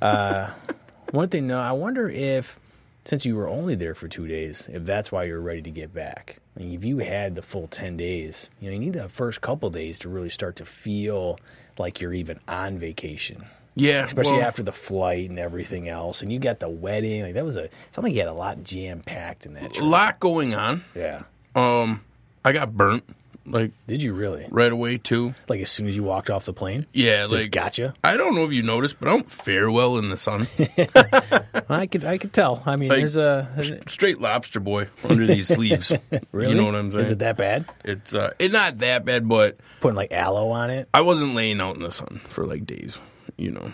Uh, 0.00 0.50
one 1.10 1.28
thing, 1.28 1.46
though, 1.46 1.60
I 1.60 1.72
wonder 1.72 2.08
if, 2.08 2.58
since 3.04 3.24
you 3.26 3.34
were 3.36 3.48
only 3.48 3.74
there 3.74 3.94
for 3.94 4.08
two 4.08 4.26
days, 4.28 4.68
if 4.72 4.84
that's 4.84 5.10
why 5.10 5.24
you're 5.24 5.40
ready 5.40 5.62
to 5.62 5.70
get 5.70 5.92
back. 5.92 6.38
I 6.56 6.60
mean, 6.60 6.74
if 6.74 6.84
you 6.84 6.98
had 6.98 7.34
the 7.34 7.42
full 7.42 7.66
10 7.66 7.96
days, 7.96 8.48
you 8.60 8.68
know, 8.68 8.74
you 8.74 8.78
need 8.80 8.92
the 8.92 9.08
first 9.08 9.40
couple 9.40 9.70
days 9.70 9.98
to 10.00 10.08
really 10.08 10.28
start 10.28 10.56
to 10.56 10.64
feel 10.64 11.38
like 11.78 12.00
you're 12.00 12.12
even 12.14 12.38
on 12.46 12.78
vacation 12.78 13.44
Yeah. 13.74 14.04
especially 14.04 14.38
well, 14.38 14.46
after 14.46 14.62
the 14.62 14.72
flight 14.72 15.30
and 15.30 15.38
everything 15.38 15.88
else. 15.88 16.20
And 16.22 16.30
you 16.32 16.38
got 16.38 16.60
the 16.60 16.68
wedding. 16.68 17.22
Like 17.22 17.34
that 17.34 17.44
was 17.44 17.56
a 17.56 17.70
something 17.90 18.10
like 18.12 18.14
you 18.14 18.20
had 18.20 18.28
a 18.28 18.34
lot 18.34 18.62
jam 18.62 19.00
packed 19.00 19.46
in 19.46 19.54
that. 19.54 19.78
a 19.78 19.84
lot 19.84 20.20
going 20.20 20.54
on. 20.54 20.84
Yeah. 20.94 21.22
Um, 21.54 22.02
I 22.44 22.52
got 22.52 22.76
burnt 22.76 23.04
like 23.46 23.72
Did 23.86 24.02
you 24.02 24.14
really? 24.14 24.46
right 24.50 24.70
away 24.72 24.98
too. 24.98 25.34
Like 25.48 25.60
as 25.60 25.70
soon 25.70 25.88
as 25.88 25.96
you 25.96 26.02
walked 26.02 26.30
off 26.30 26.44
the 26.44 26.52
plane, 26.52 26.86
Yeah, 26.92 27.22
just 27.28 27.44
like 27.44 27.50
gotcha. 27.50 27.94
I 28.04 28.16
don't 28.16 28.34
know 28.34 28.44
if 28.44 28.52
you 28.52 28.62
noticed, 28.62 28.98
but 29.00 29.08
I 29.08 29.12
don't 29.12 29.30
fare 29.30 29.70
well 29.70 29.98
in 29.98 30.10
the 30.10 30.16
sun. 30.16 30.46
I 31.68 31.86
could 31.86 32.04
I 32.04 32.18
could 32.18 32.32
tell. 32.32 32.62
I 32.66 32.76
mean, 32.76 32.88
Like, 32.88 32.98
there's 32.98 33.16
a 33.16 33.48
there's 33.54 33.70
a- 33.72 33.88
Straight 33.88 34.20
lobster 34.20 34.60
boy 34.60 34.88
under 35.04 35.26
these 35.26 35.48
sleeves. 35.54 35.92
really. 36.32 36.50
You 36.54 36.60
know 36.60 36.66
what 36.66 36.74
I'm 36.74 36.92
saying? 36.92 37.02
Is 37.04 37.10
it 37.10 37.18
that 37.20 37.36
bad? 37.36 37.64
It's 37.84 38.14
uh, 38.14 38.32
it's 38.38 38.52
not 38.52 38.78
that 38.78 39.04
bad, 39.04 39.28
but 39.28 39.58
Putting 39.80 39.96
like 39.96 40.12
aloe 40.12 40.50
on 40.50 40.70
it. 40.70 40.88
I 40.94 41.00
wasn't 41.00 41.34
laying 41.34 41.60
out 41.60 41.76
in 41.76 41.82
the 41.82 41.92
sun 41.92 42.18
for 42.22 42.46
like 42.46 42.64
days. 42.66 42.98
You 43.36 43.50
know, 43.52 43.72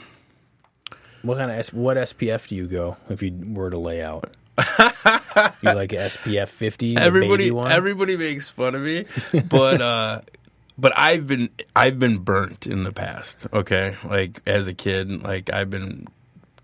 What 1.22 1.38
kind 1.38 1.50
of 1.50 1.58
S- 1.58 1.72
what 1.72 1.96
SPF 1.96 2.48
do 2.48 2.54
you 2.56 2.66
go 2.68 2.96
if 3.08 3.22
you 3.22 3.36
were 3.52 3.70
to 3.70 3.78
lay 3.78 4.02
out? 4.02 4.30
You 4.58 5.72
like 5.74 5.90
SPF 5.90 6.48
50? 6.48 6.96
everybody 6.96 7.50
everybody 7.56 8.16
makes 8.16 8.50
fun 8.50 8.74
of 8.74 8.82
me, 8.82 9.04
but 9.48 9.80
uh, 9.80 10.20
but 10.76 10.92
I've 10.96 11.26
been 11.26 11.48
I've 11.76 11.98
been 11.98 12.18
burnt 12.18 12.66
in 12.66 12.84
the 12.84 12.92
past. 12.92 13.46
Okay, 13.52 13.96
like 14.04 14.40
as 14.46 14.68
a 14.68 14.74
kid, 14.74 15.22
like 15.22 15.52
I've 15.52 15.70
been 15.70 16.06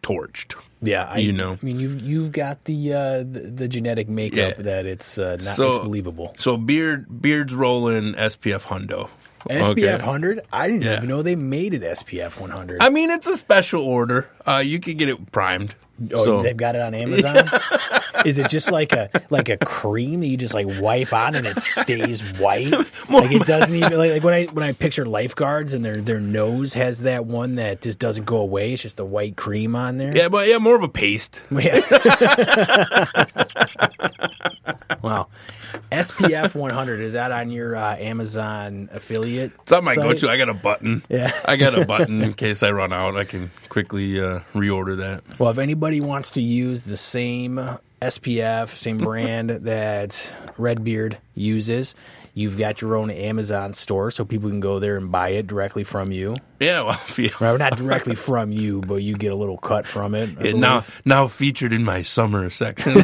torched. 0.02 0.54
yeah, 0.82 1.06
I, 1.08 1.18
you 1.18 1.32
know. 1.32 1.52
I 1.54 1.64
mean, 1.64 1.80
you've 1.80 2.00
you've 2.00 2.32
got 2.32 2.64
the 2.64 2.92
uh, 2.92 3.18
the, 3.18 3.40
the 3.54 3.68
genetic 3.68 4.08
makeup 4.08 4.56
Yeah. 4.58 4.62
that 4.64 4.86
it's 4.86 5.18
uh, 5.18 5.36
not 5.42 5.56
So- 5.56 5.70
it's 5.70 5.78
believable. 5.78 6.34
So 6.36 6.56
beard 6.56 7.22
beards 7.22 7.54
rolling 7.54 8.14
SPF 8.14 8.64
hundo. 8.64 9.08
SPF 9.48 9.70
Okay. 9.70 9.92
100? 9.96 10.40
I 10.52 10.66
didn't 10.68 10.82
Yeah. 10.82 10.96
even 10.96 11.08
know 11.08 11.22
they 11.22 11.36
made 11.36 11.74
it 11.74 11.82
SPF 11.82 12.38
100. 12.40 12.82
I 12.82 12.88
mean, 12.88 13.10
it's 13.10 13.26
a 13.26 13.36
special 13.36 13.82
order. 13.82 14.26
Uh, 14.46 14.62
you 14.64 14.80
can 14.80 14.96
get 14.96 15.08
it 15.08 15.30
primed. 15.32 15.74
oh, 16.12 16.24
so 16.24 16.42
they've 16.42 16.56
got 16.56 16.74
it 16.74 16.82
on 16.82 16.92
Amazon. 16.94 17.36
Is 18.24 18.38
it 18.40 18.48
just 18.50 18.72
like 18.72 18.92
a 18.92 19.10
like 19.30 19.48
a 19.48 19.56
cream 19.58 20.20
that 20.20 20.26
you 20.26 20.36
just 20.36 20.54
like 20.54 20.66
wipe 20.80 21.12
on 21.12 21.34
and 21.36 21.46
it 21.46 21.58
stays 21.60 22.20
white? 22.40 22.72
like 23.10 23.30
it 23.30 23.46
doesn't 23.46 23.74
even 23.74 23.96
like, 23.98 24.10
like 24.12 24.24
when 24.24 24.34
I 24.34 24.44
when 24.46 24.64
I 24.64 24.72
picture 24.72 25.04
lifeguards 25.06 25.72
and 25.74 25.84
their 25.84 25.96
their 25.98 26.18
nose 26.20 26.74
has 26.74 27.02
that 27.02 27.26
one 27.26 27.56
that 27.56 27.80
just 27.82 27.98
doesn't 28.00 28.24
go 28.24 28.38
away. 28.38 28.72
It's 28.72 28.82
just 28.82 28.98
a 28.98 29.04
white 29.04 29.36
cream 29.36 29.76
on 29.76 29.98
there. 29.98 30.16
yeah, 30.16 30.28
but 30.28 30.48
yeah, 30.48 30.58
more 30.58 30.74
of 30.76 30.82
a 30.82 30.88
paste. 30.88 31.42
Yeah. 31.52 31.80
SPF 36.10 36.54
100 36.54 37.00
is 37.00 37.12
that 37.14 37.32
on 37.32 37.50
your 37.50 37.76
uh, 37.76 37.96
Amazon 37.96 38.88
affiliate? 38.92 39.52
It's 39.62 39.72
on 39.72 39.84
my 39.84 39.94
site? 39.94 40.04
go-to. 40.04 40.28
I 40.28 40.36
got 40.36 40.48
a 40.48 40.54
button. 40.54 41.02
Yeah. 41.08 41.32
I 41.44 41.56
got 41.56 41.78
a 41.78 41.84
button 41.84 42.22
in 42.22 42.32
case 42.34 42.62
I 42.62 42.70
run 42.70 42.92
out. 42.92 43.16
I 43.16 43.24
can 43.24 43.50
quickly 43.68 44.20
uh, 44.20 44.40
reorder 44.54 44.96
that. 44.98 45.38
Well, 45.38 45.50
if 45.50 45.58
anybody 45.58 46.00
wants 46.00 46.32
to 46.32 46.42
use 46.42 46.82
the 46.84 46.96
same 46.96 47.60
SPF, 48.02 48.68
same 48.68 48.98
brand 48.98 49.50
that 49.62 50.34
Redbeard 50.58 51.18
uses, 51.34 51.94
you've 52.34 52.58
got 52.58 52.80
your 52.82 52.96
own 52.96 53.10
Amazon 53.10 53.72
store, 53.72 54.10
so 54.10 54.24
people 54.24 54.50
can 54.50 54.60
go 54.60 54.78
there 54.78 54.96
and 54.96 55.10
buy 55.10 55.30
it 55.30 55.46
directly 55.46 55.84
from 55.84 56.12
you. 56.12 56.36
Yeah, 56.60 56.82
well, 56.82 57.00
Well, 57.40 57.58
not 57.58 57.76
directly 57.76 58.14
from 58.14 58.52
you, 58.52 58.80
but 58.80 58.96
you 58.96 59.16
get 59.16 59.32
a 59.32 59.36
little 59.36 59.58
cut 59.58 59.86
from 59.86 60.14
it. 60.14 60.30
It 60.44 60.56
now 60.56 60.84
now 61.04 61.26
featured 61.28 61.72
in 61.72 61.84
my 61.84 62.02
summer 62.02 62.48
section. 62.50 63.02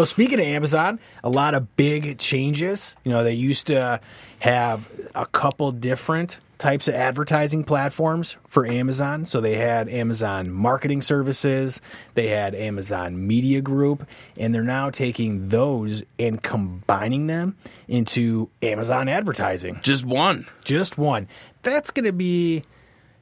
So 0.00 0.04
speaking 0.04 0.40
of 0.40 0.46
Amazon, 0.46 0.98
a 1.22 1.28
lot 1.28 1.52
of 1.52 1.76
big 1.76 2.16
changes. 2.16 2.96
You 3.04 3.12
know, 3.12 3.22
they 3.22 3.34
used 3.34 3.66
to 3.66 4.00
have 4.38 4.90
a 5.14 5.26
couple 5.26 5.72
different 5.72 6.40
types 6.56 6.88
of 6.88 6.94
advertising 6.94 7.64
platforms 7.64 8.38
for 8.48 8.64
Amazon. 8.64 9.26
So 9.26 9.42
they 9.42 9.56
had 9.56 9.90
Amazon 9.90 10.50
Marketing 10.50 11.02
Services, 11.02 11.82
they 12.14 12.28
had 12.28 12.54
Amazon 12.54 13.26
Media 13.26 13.60
Group, 13.60 14.06
and 14.38 14.54
they're 14.54 14.62
now 14.62 14.88
taking 14.88 15.50
those 15.50 16.02
and 16.18 16.42
combining 16.42 17.26
them 17.26 17.58
into 17.86 18.48
Amazon 18.62 19.06
advertising. 19.06 19.80
Just 19.82 20.06
one. 20.06 20.46
Just 20.64 20.96
one. 20.96 21.28
That's 21.62 21.90
going 21.90 22.06
to 22.06 22.12
be 22.12 22.64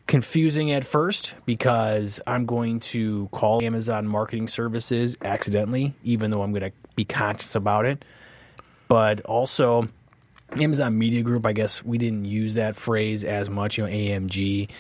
confusing 0.09 0.73
at 0.73 0.85
first 0.85 1.35
because 1.47 2.21
I'm 2.27 2.47
going 2.47 2.81
to 2.81 3.29
call 3.31 3.63
Amazon 3.63 4.09
Marketing 4.09 4.49
Services 4.49 5.17
accidentally, 5.23 5.95
even 6.03 6.33
though 6.33 6.43
I'm 6.43 6.51
going 6.51 6.73
to 6.73 6.73
be 6.97 7.05
conscious 7.05 7.55
about 7.55 7.87
it. 7.87 8.05
But 8.89 9.21
also, 9.21 9.87
Amazon 10.59 10.97
Media 10.97 11.23
Group, 11.23 11.45
I 11.45 11.53
guess 11.53 11.85
we 11.85 11.99
didn't 11.99 12.25
use 12.25 12.55
that 12.55 12.75
phrase 12.75 13.23
as 13.23 13.51
much. 13.51 13.77
You 13.77 13.85
know, 13.85 13.93
AMG 13.93 14.71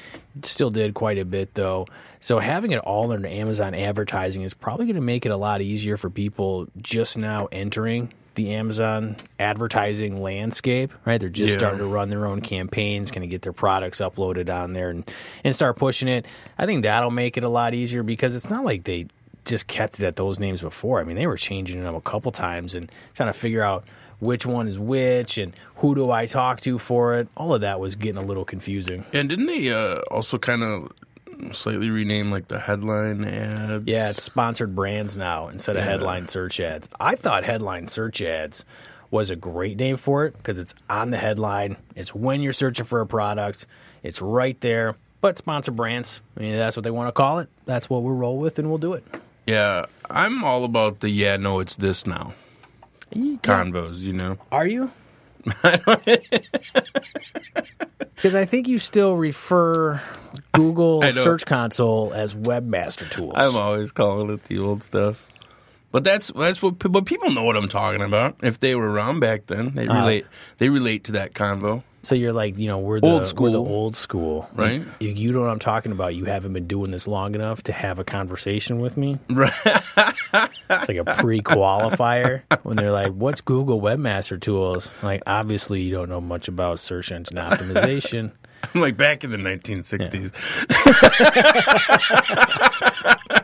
still 0.42 0.70
did 0.70 0.94
quite 0.94 1.18
a 1.18 1.26
bit 1.26 1.52
though. 1.54 1.86
So 2.20 2.38
having 2.38 2.72
it 2.72 2.78
all 2.78 3.12
under 3.12 3.28
Amazon 3.28 3.74
advertising 3.74 4.42
is 4.42 4.54
probably 4.54 4.86
going 4.86 4.96
to 4.96 5.02
make 5.02 5.26
it 5.26 5.30
a 5.30 5.36
lot 5.36 5.60
easier 5.60 5.98
for 5.98 6.08
people 6.08 6.66
just 6.80 7.18
now 7.18 7.48
entering 7.52 8.12
the 8.38 8.54
Amazon 8.54 9.16
advertising 9.38 10.22
landscape, 10.22 10.92
right? 11.04 11.18
They're 11.20 11.28
just 11.28 11.52
Yeah. 11.54 11.58
starting 11.58 11.80
to 11.80 11.86
run 11.86 12.08
their 12.08 12.26
own 12.26 12.40
campaigns, 12.40 13.10
going 13.10 13.22
to 13.22 13.26
get 13.28 13.42
their 13.42 13.52
products 13.52 14.00
uploaded 14.00 14.48
on 14.48 14.72
there 14.72 14.90
and, 14.90 15.10
and 15.42 15.54
start 15.54 15.76
pushing 15.76 16.06
it. 16.08 16.24
I 16.56 16.64
think 16.66 16.84
that'll 16.84 17.10
make 17.10 17.36
it 17.36 17.42
a 17.44 17.48
lot 17.48 17.74
easier 17.74 18.02
because 18.02 18.34
it's 18.36 18.48
not 18.48 18.64
like 18.64 18.84
they 18.84 19.06
just 19.44 19.66
kept 19.66 19.98
it 19.98 20.06
at 20.06 20.16
those 20.16 20.38
names 20.38 20.60
before. 20.60 21.00
I 21.00 21.04
mean, 21.04 21.16
they 21.16 21.26
were 21.26 21.36
changing 21.36 21.82
them 21.82 21.94
a 21.94 22.00
couple 22.00 22.30
times 22.30 22.74
and 22.74 22.90
trying 23.14 23.28
to 23.32 23.38
figure 23.38 23.62
out 23.62 23.84
which 24.20 24.44
one 24.46 24.68
is 24.68 24.78
which 24.78 25.38
and 25.38 25.54
who 25.76 25.94
do 25.94 26.10
I 26.10 26.26
talk 26.26 26.60
to 26.62 26.78
for 26.78 27.14
it. 27.18 27.28
All 27.36 27.54
of 27.54 27.62
that 27.62 27.80
was 27.80 27.94
getting 27.96 28.22
a 28.22 28.24
little 28.24 28.44
confusing. 28.44 29.04
And 29.12 29.28
didn't 29.28 29.46
they 29.46 29.72
uh, 29.72 30.00
also 30.10 30.38
kind 30.38 30.62
of 30.62 30.92
slightly 31.52 31.90
rename 31.90 32.30
like 32.30 32.48
the 32.48 32.58
headline 32.58 33.24
ads? 33.24 33.84
Yeah, 33.86 34.10
it's 34.10 34.22
sponsored 34.22 34.74
brands 34.74 35.16
now 35.16 35.48
instead 35.48 35.76
of 35.76 35.84
Yeah. 35.84 35.90
headline 35.90 36.26
search 36.26 36.60
ads. 36.60 36.88
I 37.00 37.14
thought 37.14 37.44
headline 37.44 37.86
search 37.86 38.20
ads 38.22 38.64
was 39.10 39.30
a 39.30 39.36
great 39.36 39.76
name 39.78 39.96
for 39.96 40.26
it 40.26 40.36
because 40.36 40.58
it's 40.58 40.74
on 40.90 41.10
the 41.10 41.16
headline. 41.18 41.76
It's 41.96 42.14
when 42.14 42.40
you're 42.42 42.52
searching 42.52 42.84
for 42.84 43.00
a 43.00 43.06
product. 43.06 43.66
It's 44.02 44.20
right 44.20 44.60
there. 44.60 44.96
But 45.20 45.36
sponsor 45.38 45.72
brands, 45.72 46.20
I 46.36 46.40
mean, 46.40 46.56
that's 46.56 46.76
what 46.76 46.84
they 46.84 46.90
want 46.92 47.08
to 47.08 47.12
call 47.12 47.40
it. 47.40 47.48
That's 47.64 47.90
what 47.90 48.02
we'll 48.04 48.12
roll 48.14 48.36
with, 48.38 48.58
and 48.60 48.68
we'll 48.68 48.78
do 48.78 48.92
it. 48.92 49.04
yeah. 49.46 49.82
I'm 50.10 50.44
all 50.44 50.64
about 50.64 51.00
the 51.00 51.08
yeah, 51.10 51.36
no, 51.36 51.58
it's 51.60 51.76
this 51.76 52.06
now 52.06 52.34
convos. 53.14 53.98
You 53.98 54.12
know, 54.12 54.38
Are 54.52 54.66
you? 54.66 54.90
Because 58.16 58.34
I 58.34 58.44
think 58.44 58.68
you 58.68 58.78
still 58.78 59.16
refer 59.16 60.02
Google 60.52 61.02
Search 61.12 61.46
Console 61.46 62.12
as 62.12 62.34
webmaster 62.34 63.10
tools. 63.10 63.34
I'm 63.36 63.56
always 63.56 63.92
calling 63.92 64.30
it 64.30 64.44
the 64.44 64.58
old 64.58 64.82
stuff. 64.82 65.24
But 65.98 66.04
that's 66.04 66.28
that's 66.28 66.62
what 66.62 66.78
but 66.78 67.06
people 67.06 67.32
know 67.32 67.42
what 67.42 67.56
I'm 67.56 67.68
talking 67.68 68.02
about. 68.02 68.36
If 68.40 68.60
they 68.60 68.74
were 68.76 68.88
around 68.88 69.18
back 69.18 69.46
then, 69.46 69.74
they 69.74 69.88
Uh-huh. 69.88 69.98
relate 70.00 70.26
they 70.58 70.68
relate 70.68 71.02
to 71.04 71.12
that 71.12 71.34
convo. 71.34 71.82
So 72.04 72.14
you're 72.14 72.32
like, 72.32 72.56
you 72.60 72.68
know, 72.68 72.78
we're 72.78 73.00
the 73.00 73.06
Old 73.08 73.14
We're 73.16 73.20
the 73.20 73.26
school. 73.26 73.56
old 73.56 73.96
school, 73.96 74.48
Right. 74.54 74.82
You, 75.00 75.08
you 75.10 75.32
know 75.32 75.40
what 75.40 75.50
I'm 75.50 75.58
talking 75.58 75.90
about. 75.90 76.14
You 76.14 76.26
haven't 76.26 76.52
been 76.52 76.68
doing 76.68 76.92
this 76.92 77.08
long 77.08 77.34
enough 77.34 77.64
to 77.64 77.72
have 77.72 77.98
a 77.98 78.04
conversation 78.04 78.78
with 78.78 78.96
me. 78.96 79.18
Right. 79.28 79.52
It's 80.70 80.86
like 80.88 80.98
a 80.98 81.04
pre-qualifier 81.22 82.42
when 82.62 82.76
they're 82.76 82.92
like, 82.92 83.12
"What's 83.12 83.40
Google 83.40 83.80
Webmaster 83.80 84.38
Tools?" 84.38 84.92
Like, 85.02 85.22
obviously, 85.26 85.80
you 85.80 85.90
don't 85.90 86.10
know 86.10 86.20
much 86.20 86.46
about 86.46 86.78
search 86.78 87.10
engine 87.10 87.38
optimization. 87.38 88.30
I'm 88.74 88.80
like 88.86 88.96
back 88.98 89.24
in 89.24 89.30
the 89.30 89.38
1960s. 89.38 90.32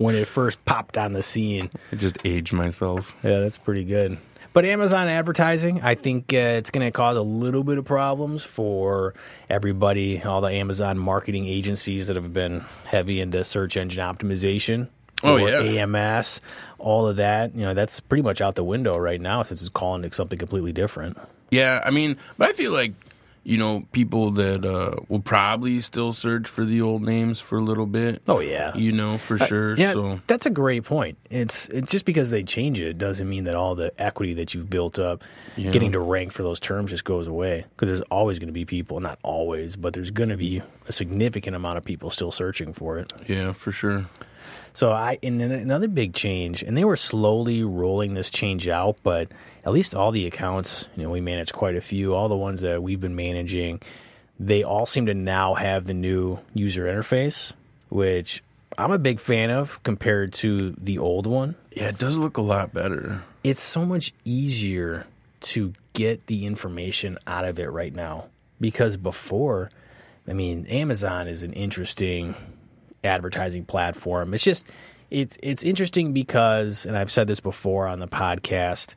when 0.00 0.14
it 0.14 0.26
first 0.26 0.64
popped 0.64 0.96
on 0.96 1.12
the 1.12 1.22
scene, 1.22 1.68
I 1.92 1.96
just 1.96 2.24
aged 2.24 2.54
myself. 2.54 3.14
yeah, 3.22 3.40
that's 3.40 3.58
pretty 3.58 3.84
good. 3.84 4.16
But 4.54 4.64
Amazon 4.64 5.08
advertising, 5.08 5.82
I 5.82 5.94
think 5.94 6.32
uh, 6.32 6.38
it's 6.38 6.70
going 6.70 6.86
to 6.86 6.90
cause 6.90 7.18
a 7.18 7.22
little 7.22 7.62
bit 7.62 7.76
of 7.76 7.84
problems 7.84 8.42
for 8.42 9.12
everybody, 9.50 10.22
all 10.22 10.40
the 10.40 10.52
Amazon 10.52 10.98
marketing 10.98 11.44
agencies 11.44 12.06
that 12.06 12.16
have 12.16 12.32
been 12.32 12.64
heavy 12.86 13.20
into 13.20 13.44
search 13.44 13.76
engine 13.76 14.02
optimization. 14.02 14.88
Oh, 15.22 15.36
yeah. 15.36 15.82
AMS, 15.84 16.40
all 16.78 17.06
of 17.06 17.16
that, 17.16 17.54
you 17.54 17.60
know, 17.60 17.74
that's 17.74 18.00
pretty 18.00 18.22
much 18.22 18.40
out 18.40 18.54
the 18.54 18.64
window 18.64 18.98
right 18.98 19.20
now 19.20 19.42
since 19.42 19.60
it's 19.60 19.68
calling 19.68 20.02
it 20.04 20.14
something 20.14 20.38
completely 20.38 20.72
different. 20.72 21.18
Yeah, 21.50 21.78
I 21.84 21.90
mean, 21.90 22.16
but 22.38 22.48
I 22.48 22.52
feel 22.54 22.72
like 22.72 22.94
you 23.42 23.56
know 23.56 23.84
people 23.92 24.30
that 24.32 24.64
uh, 24.64 24.96
will 25.08 25.20
probably 25.20 25.80
still 25.80 26.12
search 26.12 26.46
for 26.46 26.64
the 26.64 26.82
old 26.82 27.02
names 27.02 27.40
for 27.40 27.58
a 27.58 27.62
little 27.62 27.86
bit. 27.86 28.20
Oh 28.28 28.40
yeah, 28.40 28.74
You 28.76 28.92
know, 28.92 29.16
for 29.18 29.38
sure. 29.38 29.74
Yeah, 29.76 29.92
So 29.92 30.20
that's 30.26 30.46
a 30.46 30.50
great 30.50 30.84
point. 30.84 31.16
It's 31.30 31.68
it's 31.70 31.90
just 31.90 32.04
because 32.04 32.30
they 32.30 32.42
change 32.42 32.78
it 32.80 32.98
doesn't 32.98 33.28
mean 33.28 33.44
that 33.44 33.54
all 33.54 33.74
the 33.74 33.92
equity 34.00 34.34
that 34.34 34.52
you've 34.54 34.68
built 34.68 34.98
up, 34.98 35.24
Yeah. 35.56 35.70
getting 35.70 35.92
to 35.92 36.00
rank 36.00 36.32
for 36.32 36.42
those 36.42 36.60
terms, 36.60 36.90
just 36.90 37.04
goes 37.04 37.26
away. 37.26 37.64
Because 37.70 37.88
there's 37.88 38.02
always 38.10 38.38
going 38.38 38.48
to 38.48 38.52
be 38.52 38.64
people, 38.64 39.00
not 39.00 39.18
always, 39.22 39.76
but 39.76 39.94
there's 39.94 40.10
going 40.10 40.28
to 40.30 40.36
be 40.36 40.62
a 40.86 40.92
significant 40.92 41.56
amount 41.56 41.78
of 41.78 41.84
people 41.84 42.10
still 42.10 42.32
searching 42.32 42.72
for 42.72 42.98
it. 42.98 43.12
yeah, 43.26 43.52
for 43.52 43.72
sure. 43.72 44.06
So 44.72 44.92
I 44.92 45.18
and 45.22 45.40
then 45.40 45.50
another 45.50 45.88
big 45.88 46.14
change, 46.14 46.62
and 46.62 46.76
they 46.76 46.84
were 46.84 46.96
slowly 46.96 47.64
rolling 47.64 48.14
this 48.14 48.30
change 48.30 48.68
out, 48.68 48.96
but 49.02 49.28
at 49.64 49.72
least 49.72 49.94
all 49.94 50.10
the 50.10 50.26
accounts, 50.26 50.88
you 50.96 51.02
know, 51.02 51.10
we 51.10 51.20
manage 51.20 51.52
quite 51.52 51.76
a 51.76 51.80
few. 51.80 52.14
All 52.14 52.28
the 52.28 52.36
ones 52.36 52.62
that 52.62 52.82
we've 52.82 53.00
been 53.00 53.16
managing, 53.16 53.80
they 54.38 54.62
all 54.62 54.86
seem 54.86 55.06
to 55.06 55.14
now 55.14 55.54
have 55.54 55.84
the 55.84 55.94
new 55.94 56.38
user 56.54 56.84
interface, 56.84 57.52
which 57.88 58.42
I'm 58.78 58.92
a 58.92 58.98
big 58.98 59.20
fan 59.20 59.50
of 59.50 59.82
compared 59.82 60.32
to 60.34 60.74
the 60.78 60.98
old 60.98 61.26
one. 61.26 61.56
Yeah, 61.72 61.88
it 61.88 61.98
does 61.98 62.18
look 62.18 62.38
a 62.38 62.42
lot 62.42 62.72
better. 62.72 63.22
It's 63.44 63.60
so 63.60 63.84
much 63.84 64.14
easier 64.24 65.06
to 65.40 65.72
get 65.92 66.26
the 66.26 66.46
information 66.46 67.18
out 67.26 67.44
of 67.44 67.58
it 67.58 67.70
right 67.70 67.94
now 67.94 68.26
because 68.60 68.96
before, 68.96 69.70
I 70.28 70.32
mean, 70.32 70.66
Amazon 70.66 71.28
is 71.28 71.42
an 71.42 71.52
interesting 71.52 72.34
advertising 73.02 73.64
platform. 73.64 74.34
It's 74.34 74.44
just 74.44 74.66
it's 75.10 75.36
it's 75.42 75.64
interesting 75.64 76.12
because 76.12 76.86
and 76.86 76.96
I've 76.96 77.10
said 77.10 77.26
this 77.26 77.40
before 77.40 77.86
on 77.86 77.98
the 77.98 78.08
podcast, 78.08 78.94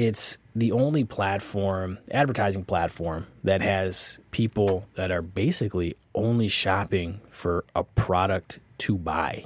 it's 0.00 0.38
the 0.56 0.72
only 0.72 1.04
platform, 1.04 1.98
advertising 2.10 2.64
platform 2.64 3.26
that 3.44 3.60
has 3.60 4.18
people 4.30 4.86
that 4.94 5.10
are 5.10 5.20
basically 5.20 5.94
only 6.14 6.48
shopping 6.48 7.20
for 7.30 7.66
a 7.76 7.84
product 7.84 8.60
to 8.78 8.96
buy. 8.96 9.44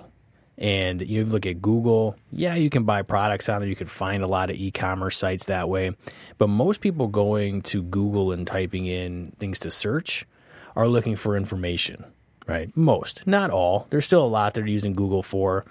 And 0.57 1.03
you 1.03 1.25
look 1.25 1.45
at 1.45 1.61
Google, 1.61 2.17
yeah, 2.31 2.55
you 2.55 2.71
can 2.71 2.85
buy 2.85 3.03
products 3.03 3.49
on 3.49 3.59
there. 3.59 3.69
You 3.69 3.75
can 3.75 3.89
find 3.89 4.23
a 4.23 4.29
lot 4.29 4.49
of 4.49 4.55
e 4.55 4.71
commerce 4.71 5.17
sites 5.17 5.47
that 5.47 5.69
way. 5.69 5.91
But 6.39 6.47
most 6.47 6.81
people 6.81 7.09
going 7.09 7.63
to 7.63 7.83
Google 7.83 8.31
and 8.31 8.47
typing 8.47 8.87
in 8.87 9.33
things 9.41 9.59
to 9.61 9.73
search 9.73 10.25
are 10.77 10.87
looking 10.87 11.17
for 11.17 11.37
information, 11.37 12.05
right? 12.47 12.71
Most, 12.77 13.27
not 13.27 13.51
all. 13.51 13.89
There's 13.91 14.07
still 14.07 14.25
a 14.25 14.29
lot 14.29 14.55
they're 14.55 14.65
using 14.65 14.93
Google 14.93 15.25
for, 15.25 15.65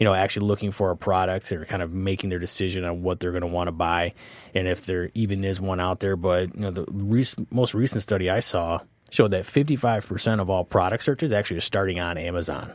you 0.00 0.04
know, 0.04 0.14
actually 0.14 0.46
looking 0.46 0.72
for 0.72 0.90
a 0.90 0.96
product 0.96 1.52
or 1.52 1.66
kind 1.66 1.82
of 1.82 1.92
making 1.92 2.30
their 2.30 2.38
decision 2.38 2.84
on 2.84 3.02
what 3.02 3.20
they're 3.20 3.32
going 3.32 3.42
to 3.42 3.46
want 3.46 3.68
to 3.68 3.72
buy 3.72 4.14
and 4.54 4.66
if 4.66 4.86
there 4.86 5.10
even 5.14 5.44
is 5.44 5.60
one 5.60 5.78
out 5.78 6.00
there. 6.00 6.16
But, 6.16 6.54
you 6.54 6.62
know, 6.62 6.70
the 6.70 7.46
most 7.50 7.74
recent 7.74 8.02
study 8.02 8.30
I 8.30 8.40
saw 8.40 8.80
showed 9.10 9.32
that 9.32 9.44
55% 9.44 10.40
of 10.40 10.48
all 10.48 10.64
product 10.64 11.04
searches 11.04 11.32
actually 11.32 11.58
are 11.58 11.60
starting 11.60 12.00
on 12.00 12.16
Amazon. 12.16 12.72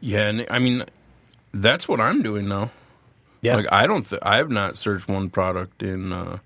Yeah, 0.00 0.28
and 0.28 0.46
I 0.50 0.58
mean, 0.58 0.84
that's 1.52 1.86
what 1.86 2.00
I'm 2.00 2.22
doing 2.22 2.48
now. 2.48 2.70
Yeah. 3.42 3.56
Like 3.56 3.66
I 3.70 3.86
don't, 3.86 4.08
th- 4.08 4.22
I 4.24 4.38
have 4.38 4.50
not 4.50 4.78
searched 4.78 5.08
one 5.08 5.28
product 5.28 5.82
in 5.82 6.12
uh, 6.12 6.38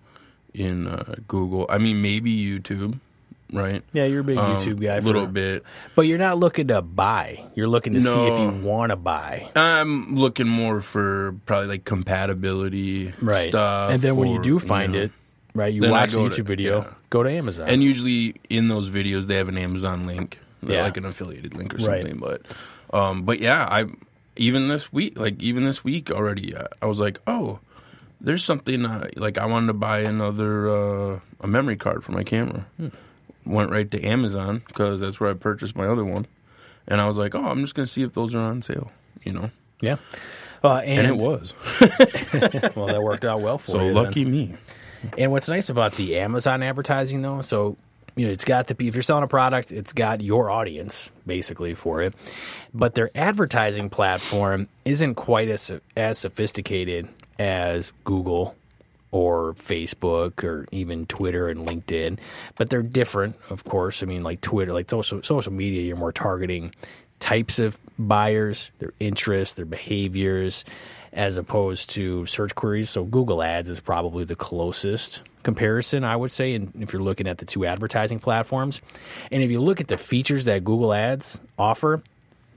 in 0.53 0.89
uh, 0.89 1.15
Google. 1.29 1.67
I 1.71 1.79
mean, 1.79 2.03
maybe 2.03 2.35
YouTube, 2.35 2.99
right? 3.53 3.83
Yeah, 3.93 4.05
you're 4.07 4.21
a 4.21 4.25
big 4.25 4.39
Um, 4.39 4.57
YouTube 4.57 4.81
guy. 4.81 4.97
A 4.97 5.01
little 5.01 5.27
bit. 5.27 5.65
But 5.95 6.03
you're 6.03 6.19
not 6.19 6.39
looking 6.39 6.69
to 6.69 6.83
buy. 6.83 7.45
You're 7.55 7.69
looking 7.69 7.93
to 7.95 8.01
see 8.01 8.09
if 8.27 8.39
you 8.39 8.51
want 8.51 8.91
to 8.91 8.97
buy. 8.97 9.51
I'm 9.57 10.15
looking 10.17 10.49
more 10.49 10.81
for 10.81 11.35
probably 11.47 11.69
like 11.69 11.85
compatibility 11.85 13.13
stuff. 13.13 13.91
and 13.93 14.01
then 14.03 14.17
when 14.17 14.29
you 14.29 14.43
do 14.43 14.59
find 14.59 14.93
know. 14.93 14.99
it, 15.03 15.11
right, 15.55 15.73
you 15.73 15.89
watch 15.91 16.13
the 16.13 16.19
YouTube 16.19 16.35
to- 16.37 16.43
video, 16.43 16.79
yeah. 16.83 16.91
go 17.11 17.23
to 17.23 17.31
Amazon. 17.31 17.69
And 17.69 17.83
usually 17.83 18.35
in 18.51 18.69
those 18.69 18.89
videos 18.89 19.27
they 19.27 19.37
have 19.37 19.49
an 19.49 19.59
Amazon 19.59 20.07
link, 20.07 20.39
Yeah. 20.63 20.83
like 20.83 20.97
an 20.97 21.05
affiliated 21.05 21.55
link 21.55 21.75
or 21.75 21.79
Right. 21.79 22.03
something. 22.03 22.19
But, 22.19 22.43
um, 22.93 23.23
but 23.23 23.41
yeah, 23.41 23.67
I 23.71 23.87
even 24.37 24.69
this 24.69 24.93
week, 24.93 25.19
like 25.19 25.41
even 25.43 25.65
this 25.65 25.83
week 25.85 26.11
already, 26.11 26.55
I, 26.57 26.67
I 26.83 26.87
was 26.87 27.01
like, 27.01 27.21
oh, 27.27 27.61
there's 28.21 28.45
something 28.45 28.85
uh, 28.85 29.09
like 29.17 29.39
I 29.39 29.47
wanted 29.47 29.69
to 29.69 29.75
buy 29.75 30.01
another 30.01 30.69
uh, 30.71 31.21
a 31.41 31.47
memory 31.47 31.77
card 31.77 32.03
for 32.05 32.13
my 32.13 32.23
camera. 32.25 32.67
Hmm. 32.77 32.89
Went 33.47 33.71
right 33.71 33.91
to 33.91 34.03
Amazon 34.03 34.63
because 34.67 35.01
that's 35.01 35.21
where 35.21 35.31
I 35.31 35.35
purchased 35.35 35.77
my 35.77 35.87
other 35.87 36.05
one, 36.05 36.27
and 36.89 37.01
I 37.01 37.07
was 37.07 37.17
like, 37.17 37.35
oh, 37.35 37.45
I'm 37.45 37.61
just 37.61 37.75
gonna 37.75 37.87
see 37.87 38.03
if 38.03 38.13
those 38.13 38.35
are 38.35 38.41
on 38.41 38.63
sale. 38.63 38.91
You 39.23 39.33
know, 39.33 39.51
yeah. 39.81 39.97
Uh, 40.65 40.79
and, 40.79 41.07
and, 41.07 41.09
it 41.09 41.23
was. 41.23 41.55
well, 42.77 42.87
that 42.87 43.01
worked 43.03 43.25
out 43.25 43.41
well 43.41 43.59
for 43.59 43.73
me. 43.73 43.79
So 43.79 43.85
you. 43.85 43.95
then. 43.95 44.03
lucky 44.03 44.25
me. 44.25 44.55
And 45.17 45.31
what's 45.31 45.49
nice 45.49 45.69
about 45.69 45.93
the 45.93 46.19
Amazon 46.19 46.63
advertising, 46.63 47.23
though, 47.23 47.41
so 47.43 47.77
you 48.17 48.27
know, 48.27 48.33
it's 48.33 48.45
got 48.45 48.67
the 48.67 48.87
if 48.87 48.95
you're 48.95 49.03
selling 49.03 49.25
a 49.25 49.29
product, 49.29 49.71
it's 49.71 49.93
got 49.93 50.23
your 50.23 50.51
audience 50.51 51.11
basically 51.27 51.75
for 51.75 52.03
it, 52.03 52.15
but 52.73 52.95
their 52.95 53.11
advertising 53.15 53.91
platform 53.91 54.69
isn't 54.85 55.15
quite 55.15 55.49
as 55.49 55.71
as 55.97 56.19
sophisticated 56.19 57.09
as 57.39 57.93
Google 58.05 58.57
or 59.11 59.55
Facebook 59.55 60.45
or 60.45 60.67
even 60.73 61.07
Twitter 61.07 61.49
and 61.49 61.67
LinkedIn, 61.67 62.19
but 62.57 62.71
they're 62.71 62.83
different, 62.83 63.37
of 63.51 63.65
course. 63.65 64.03
I 64.03 64.07
mean, 64.07 64.23
like 64.23 64.41
Twitter, 64.41 64.73
like 64.73 64.91
social 64.91 65.23
social 65.23 65.53
media, 65.53 65.83
you're 65.83 65.97
more 65.97 66.13
targeting 66.13 66.75
types 67.19 67.59
of 67.59 67.79
buyers, 67.99 68.71
their 68.79 68.93
interests, 69.01 69.55
their 69.55 69.65
behaviors, 69.65 70.65
as 71.13 71.39
opposed 71.39 71.91
to 71.91 72.27
search 72.27 72.55
queries. 72.55 72.91
So 72.91 73.05
Google 73.05 73.43
Ads 73.43 73.71
is 73.71 73.81
probably 73.81 74.25
the 74.25 74.37
closest 74.37 75.23
comparison, 75.43 76.05
I 76.05 76.17
would 76.17 76.31
say, 76.31 76.55
and 76.55 76.73
if 76.81 76.93
you're 76.93 77.03
looking 77.03 77.27
at 77.29 77.39
the 77.39 77.47
two 77.47 77.65
advertising 77.65 78.19
platforms. 78.19 78.83
And 79.31 79.43
if 79.43 79.51
you 79.51 79.61
look 79.61 79.81
at 79.81 79.89
the 79.89 79.97
features 79.97 80.45
that 80.45 80.65
Google 80.65 80.93
Ads 80.93 81.41
offer, 81.59 82.03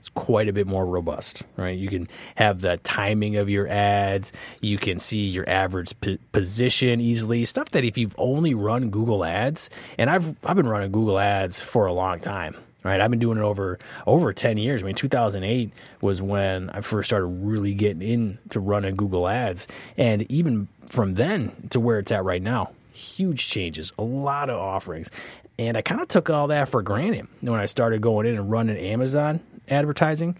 it's 0.00 0.08
quite 0.08 0.48
a 0.48 0.52
bit 0.52 0.66
more 0.66 0.86
robust, 0.86 1.42
right? 1.58 1.76
You 1.76 1.88
can 1.90 2.08
have 2.36 2.62
the 2.62 2.78
timing 2.78 3.36
of 3.36 3.50
your 3.50 3.68
ads. 3.68 4.32
You 4.62 4.78
can 4.78 4.98
see 4.98 5.26
your 5.26 5.46
average 5.46 5.92
p- 6.00 6.18
position 6.32 7.02
easily. 7.02 7.44
Stuff 7.44 7.72
that 7.72 7.84
if 7.84 7.98
you've 7.98 8.14
only 8.16 8.54
run 8.54 8.88
Google 8.88 9.26
Ads, 9.26 9.68
and 9.98 10.08
I've 10.08 10.34
I've 10.42 10.56
been 10.56 10.66
running 10.66 10.90
Google 10.90 11.18
Ads 11.18 11.60
for 11.60 11.84
a 11.84 11.92
long 11.92 12.18
time, 12.18 12.56
right? 12.82 12.98
I've 12.98 13.10
been 13.10 13.18
doing 13.18 13.36
it 13.36 13.42
over 13.42 13.78
over 14.06 14.32
ten 14.32 14.56
years. 14.56 14.82
I 14.82 14.86
mean, 14.86 14.94
2008 14.94 15.70
was 16.00 16.22
when 16.22 16.70
I 16.70 16.80
first 16.80 17.10
started 17.10 17.26
really 17.26 17.74
getting 17.74 18.00
into 18.00 18.58
running 18.58 18.96
Google 18.96 19.28
Ads, 19.28 19.68
and 19.98 20.22
even 20.32 20.68
from 20.86 21.12
then 21.12 21.52
to 21.70 21.78
where 21.78 21.98
it's 21.98 22.10
at 22.10 22.24
right 22.24 22.42
now, 22.42 22.70
huge 22.94 23.48
changes, 23.48 23.92
a 23.98 24.02
lot 24.02 24.48
of 24.48 24.58
offerings. 24.58 25.10
And 25.58 25.76
I 25.76 25.82
kind 25.82 26.00
of 26.00 26.08
took 26.08 26.30
all 26.30 26.46
that 26.46 26.70
for 26.70 26.80
granted 26.80 27.28
when 27.42 27.60
I 27.60 27.66
started 27.66 28.00
going 28.00 28.26
in 28.26 28.36
and 28.36 28.50
running 28.50 28.78
Amazon 28.78 29.40
advertising. 29.70 30.36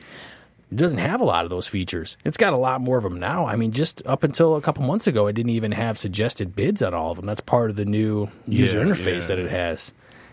It 0.70 0.76
doesn't 0.76 0.98
have 0.98 1.20
a 1.20 1.24
lot 1.24 1.44
of 1.44 1.50
those 1.50 1.66
features. 1.66 2.16
It's 2.24 2.36
got 2.36 2.52
a 2.52 2.56
lot 2.56 2.80
more 2.80 2.96
of 2.96 3.02
them 3.02 3.18
now. 3.18 3.44
I 3.46 3.56
mean, 3.56 3.72
just 3.72 4.06
up 4.06 4.22
until 4.22 4.54
a 4.54 4.60
couple 4.62 4.84
months 4.84 5.08
ago, 5.08 5.26
it 5.26 5.32
didn't 5.32 5.50
even 5.50 5.72
have 5.72 5.98
suggested 5.98 6.54
bids 6.54 6.80
on 6.82 6.94
all 6.94 7.10
of 7.10 7.16
them. 7.16 7.26
That's 7.26 7.40
part 7.40 7.70
of 7.70 7.76
the 7.76 7.84
new 7.84 8.28
user 8.46 8.78
Yeah, 8.78 8.84
interface 8.84 9.22
yeah. 9.28 9.34
that 9.34 9.38
it 9.40 9.50
has. 9.50 9.92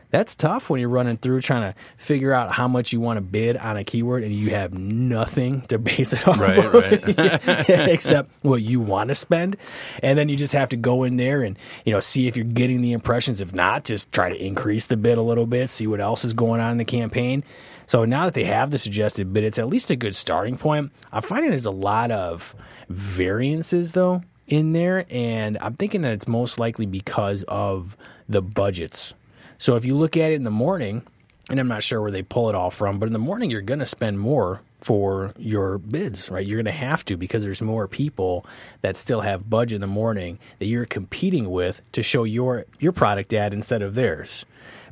That's 0.10 0.36
tough 0.36 0.70
when 0.70 0.80
you're 0.80 0.89
running 0.89 1.18
through 1.18 1.42
trying 1.42 1.74
to 1.74 1.80
figure 1.98 2.32
out 2.34 2.54
how 2.54 2.68
much 2.70 2.94
you 2.94 3.01
want 3.01 3.18
to 3.18 3.22
bid 3.22 3.58
on 3.58 3.75
a 3.75 3.84
keyword 3.84 4.24
and 4.24 4.32
you 4.32 4.51
have 4.51 4.74
nothing 4.74 5.62
to 5.63 5.77
base 5.80 6.13
it 6.13 6.25
off 6.25 6.39
Right, 6.39 6.72
right. 6.72 7.70
except 7.89 8.30
what 8.42 8.62
you 8.62 8.80
want 8.80 9.10
to 9.10 9.16
spend. 9.16 9.58
And 10.04 10.18
then 10.20 10.30
you 10.30 10.38
just 10.38 10.54
have 10.54 10.70
to 10.70 10.77
go 10.77 11.04
in 11.04 11.18
there 11.18 11.42
and, 11.42 11.58
you 11.84 11.92
know, 11.92 12.00
see 12.00 12.27
if 12.27 12.38
you're 12.38 12.46
getting 12.46 12.80
the 12.82 12.94
impressions. 12.94 13.42
If 13.42 13.54
not, 13.54 13.84
just 13.86 14.10
try 14.12 14.30
to 14.30 14.36
increase 14.42 14.86
the 14.86 14.96
bid 14.98 15.18
a 15.18 15.22
little 15.24 15.46
bit, 15.48 15.72
see 15.72 15.88
what 15.88 16.00
else 16.00 16.24
is 16.24 16.32
going 16.34 16.62
on 16.62 16.72
in 16.72 16.77
the 16.77 16.86
campaign. 16.86 17.44
So 17.88 18.06
now 18.06 18.25
that 18.25 18.34
they 18.34 18.44
have 18.44 18.70
the 18.70 18.77
suggested 18.77 19.34
bid, 19.34 19.44
it's 19.44 19.58
at 19.58 19.67
least 19.67 19.89
a 19.91 19.96
good 19.96 20.15
starting 20.15 20.58
point. 20.58 20.91
I'm 21.12 21.22
finding 21.22 21.50
there's 21.50 21.65
a 21.65 21.72
lot 21.72 22.12
of 22.12 22.53
variances 22.89 23.94
though 23.94 24.22
in 24.46 24.74
there, 24.74 25.06
and 25.10 25.58
I'm 25.60 25.75
thinking 25.75 26.01
that 26.01 26.13
it's 26.13 26.27
most 26.27 26.60
likely 26.60 26.86
because 26.86 27.44
of 27.48 27.98
the 28.29 28.41
budgets. 28.41 29.13
So 29.58 29.75
if 29.75 29.86
you 29.86 29.96
look 29.96 30.15
at 30.17 30.32
it 30.32 30.36
in 30.36 30.44
the 30.44 30.51
morning, 30.51 31.01
and 31.50 31.60
I'm 31.60 31.67
not 31.67 31.84
sure 31.84 32.01
where 32.01 32.12
they 32.12 32.24
pull 32.24 32.50
it 32.50 32.56
all 32.56 32.72
from, 32.72 33.00
but 33.00 33.08
in 33.08 33.13
the 33.13 33.20
morning 33.20 33.50
you're 33.50 33.62
going 33.62 33.79
to 33.79 33.86
spend 33.86 34.20
more 34.20 34.62
for 34.79 35.34
your 35.38 35.77
bids, 35.77 36.29
right? 36.29 36.46
You're 36.46 36.58
going 36.58 36.65
to 36.65 36.72
have 36.72 37.03
to 37.06 37.17
because 37.17 37.44
there's 37.44 37.62
more 37.62 37.88
people 37.88 38.46
that 38.82 38.96
still 38.96 39.22
have 39.22 39.50
budget 39.50 39.75
in 39.75 39.82
the 39.82 39.88
morning 39.88 40.39
that 40.60 40.65
you're 40.65 40.86
competing 40.86 41.50
with 41.50 41.89
to 41.94 42.03
show 42.03 42.24
your 42.24 42.65
your 42.79 42.91
product 42.91 43.34
ad 43.34 43.53
instead 43.53 43.82
of 43.82 43.96
theirs. 43.96 44.46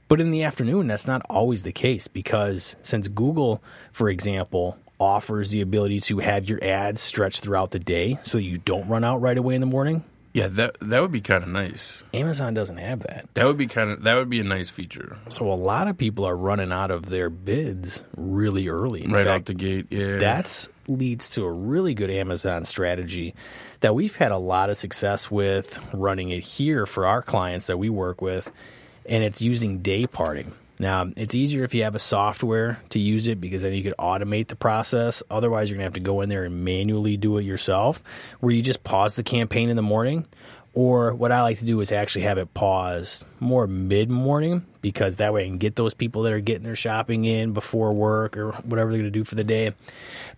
But 0.07 0.21
in 0.21 0.31
the 0.31 0.43
afternoon, 0.43 0.87
that's 0.87 1.07
not 1.07 1.23
always 1.29 1.63
the 1.63 1.71
case 1.71 2.07
because 2.07 2.75
since 2.83 3.07
Google, 3.07 3.63
for 3.91 4.09
example, 4.09 4.77
offers 4.99 5.49
the 5.49 5.61
ability 5.61 5.99
to 6.01 6.19
have 6.19 6.47
your 6.47 6.63
ads 6.63 7.01
stretch 7.01 7.39
throughout 7.39 7.71
the 7.71 7.79
day 7.79 8.17
so 8.23 8.37
you 8.37 8.57
don't 8.59 8.87
run 8.87 9.03
out 9.03 9.19
right 9.19 9.37
away 9.37 9.55
in 9.55 9.61
the 9.61 9.67
morning, 9.67 10.03
Yeah, 10.33 10.47
that 10.47 10.77
that 10.79 11.01
would 11.01 11.11
be 11.11 11.21
kind 11.21 11.43
of 11.43 11.49
nice. 11.49 12.01
Amazon 12.13 12.53
doesn't 12.53 12.77
have 12.77 12.99
that. 13.01 13.27
That 13.33 13.45
would 13.47 13.57
be 13.57 13.67
kind 13.67 13.89
of 13.89 14.03
that 14.03 14.15
would 14.15 14.29
be 14.29 14.39
a 14.39 14.43
nice 14.43 14.69
feature 14.69 15.17
So 15.29 15.51
a 15.51 15.55
lot 15.55 15.87
of 15.87 15.97
people 15.97 16.23
are 16.25 16.35
running 16.37 16.71
out 16.71 16.91
of 16.91 17.07
their 17.07 17.29
bids 17.29 18.01
really 18.15 18.67
early. 18.67 19.03
In 19.03 19.11
right 19.11 19.25
fact, 19.25 19.41
out 19.41 19.45
the 19.47 19.53
gate. 19.53 19.87
Yeah, 19.89 20.17
That's 20.17 20.69
leads 20.87 21.31
to 21.31 21.43
a 21.43 21.51
really 21.51 21.93
good 21.95 22.11
Amazon 22.11 22.63
strategy 22.63 23.33
that 23.79 23.95
we've 23.95 24.15
had 24.15 24.31
a 24.31 24.37
lot 24.37 24.69
of 24.69 24.77
success 24.77 25.31
with 25.31 25.79
running 25.93 26.29
it 26.29 26.43
here 26.43 26.85
for 26.85 27.05
our 27.07 27.21
clients 27.23 27.67
that 27.67 27.77
we 27.77 27.89
work 27.89 28.21
with, 28.21 28.51
and 29.07 29.23
it's 29.23 29.41
using 29.41 29.79
day 29.79 30.07
parting. 30.07 30.53
Now, 30.77 31.09
it's 31.15 31.33
easier 31.33 31.63
if 31.63 31.73
you 31.73 31.83
have 31.83 31.95
a 31.95 31.99
software 31.99 32.81
to 32.89 32.99
use 32.99 33.27
it 33.27 33.39
because 33.39 33.61
then 33.61 33.73
you 33.73 33.83
could 33.83 33.93
automate 33.97 34.47
the 34.47 34.57
process. 34.57 35.23
Otherwise, 35.31 35.69
you're 35.69 35.77
going 35.77 35.83
to 35.83 35.87
have 35.87 35.93
to 35.93 35.99
go 36.01 36.21
in 36.21 36.29
there 36.29 36.43
and 36.43 36.65
manually 36.65 37.15
do 37.15 37.37
it 37.37 37.43
yourself, 37.43 38.03
where 38.41 38.51
you 38.51 38.61
just 38.61 38.83
pause 38.83 39.15
the 39.15 39.23
campaign 39.23 39.69
in 39.69 39.77
the 39.77 39.81
morning. 39.81 40.25
Or 40.73 41.13
what 41.13 41.31
I 41.31 41.41
like 41.41 41.59
to 41.59 41.65
do 41.65 41.79
is 41.79 41.93
actually 41.93 42.23
have 42.23 42.37
it 42.37 42.53
paused 42.53 43.23
more 43.39 43.65
mid 43.65 44.09
morning 44.09 44.65
because 44.81 45.15
that 45.17 45.33
way 45.33 45.45
I 45.45 45.47
can 45.47 45.57
get 45.57 45.77
those 45.77 45.93
people 45.93 46.23
that 46.23 46.33
are 46.33 46.41
getting 46.41 46.63
their 46.63 46.75
shopping 46.75 47.23
in 47.23 47.53
before 47.53 47.93
work 47.93 48.35
or 48.35 48.51
whatever 48.51 48.91
they're 48.91 48.99
going 48.99 49.11
to 49.11 49.17
do 49.17 49.23
for 49.23 49.35
the 49.35 49.45
day. 49.45 49.73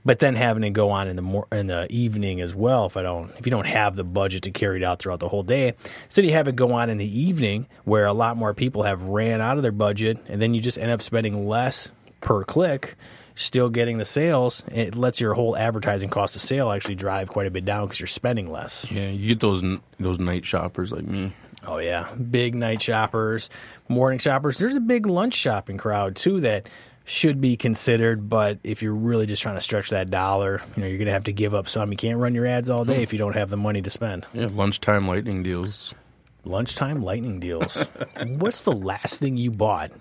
But 0.08 0.20
then 0.20 0.36
having 0.36 0.63
it 0.63 0.70
go 0.70 0.89
on 0.89 1.10
in 1.10 1.17
the 1.17 1.22
mor- 1.22 1.50
in 1.52 1.67
the 1.67 1.86
evening 1.89 2.39
as 2.39 2.56
well 2.56 2.86
if 2.86 2.96
I 2.96 3.02
don't 3.02 3.30
if 3.38 3.46
you 3.46 3.52
don't 3.52 3.67
have 3.67 3.98
the 3.98 4.06
budget 4.06 4.43
to 4.43 4.52
carry 4.52 4.82
it 4.82 4.84
out 4.86 5.00
throughout 5.00 5.20
the 5.20 5.28
whole 5.28 5.43
day. 5.43 5.74
So 6.08 6.22
you 6.22 6.32
have 6.32 6.48
it 6.48 6.56
go 6.56 6.72
on 6.72 6.89
in 6.89 6.98
the 6.98 7.20
evening 7.20 7.67
where 7.84 8.06
a 8.06 8.13
lot 8.13 8.38
more 8.38 8.54
people 8.54 8.84
have 8.84 9.04
ran 9.04 9.41
out 9.41 9.58
of 9.58 9.63
their 9.63 9.74
budget 9.74 10.17
and 10.30 10.41
then 10.41 10.54
you 10.54 10.62
just 10.62 10.78
end 10.78 10.91
up 10.91 11.02
spending 11.02 11.50
less 11.50 11.91
per 12.22 12.46
click 12.46 12.96
still 13.36 13.70
getting 13.70 13.98
the 13.98 14.06
sales, 14.06 14.63
it 14.72 14.96
lets 14.96 15.22
your 15.22 15.34
whole 15.34 15.56
advertising 15.56 16.10
cost 16.10 16.36
of 16.36 16.41
sale 16.41 16.72
actually 16.72 16.96
drive 16.96 17.30
quite 17.30 17.46
a 17.46 17.52
bit 17.52 17.65
down 17.65 17.86
because 17.86 18.00
you're 18.00 18.08
spending 18.08 18.52
less. 18.52 18.89
yeah. 18.89 19.10
You 19.10 19.28
get 19.28 19.41
those 19.41 19.62
those 20.00 20.20
night 20.20 20.46
shoppers 20.46 20.91
like 20.91 21.06
me. 21.06 21.34
Oh 21.65 21.80
yeah, 21.80 22.10
big 22.13 22.56
night 22.56 22.82
shoppers, 22.82 23.50
morning 23.89 24.20
shoppers. 24.20 24.58
There's 24.58 24.76
a 24.78 24.82
big 24.82 25.06
lunch 25.06 25.34
shopping 25.34 25.78
crowd 25.78 26.15
too 26.15 26.39
that 26.41 26.70
should 27.08 27.39
be 27.39 27.56
considered. 27.56 28.30
But 28.30 28.60
if 28.63 28.84
you're 28.84 28.93
really 28.93 29.26
just 29.26 29.41
trying 29.41 29.56
to 29.56 29.62
stretch 29.62 29.89
that 29.89 30.12
dollar, 30.12 30.62
you 30.76 30.82
know 30.82 30.88
you're 30.88 31.00
gonna 31.00 31.12
have 31.12 31.24
to 31.24 31.34
give 31.34 31.56
up 31.56 31.67
some. 31.67 31.89
You 31.91 31.98
can't 31.98 32.20
run 32.20 32.36
your 32.36 32.46
ads 32.46 32.70
all 32.70 32.86
day 32.86 33.02
if 33.02 33.12
you 33.13 33.17
don't 33.17 33.34
have 33.34 33.50
the 33.50 33.58
money 33.58 33.82
to 33.82 33.89
spend. 33.89 34.28
Yeah, 34.34 34.50
lunchtime 34.52 35.08
lightning 35.08 35.41
deals. 35.41 35.96
Lunchtime 36.43 37.02
lightning 37.02 37.39
deals. 37.39 37.76
What's 38.28 38.62
the 38.62 38.74
last 38.74 39.20
thing 39.20 39.38
you 39.38 39.52
bought 39.52 39.91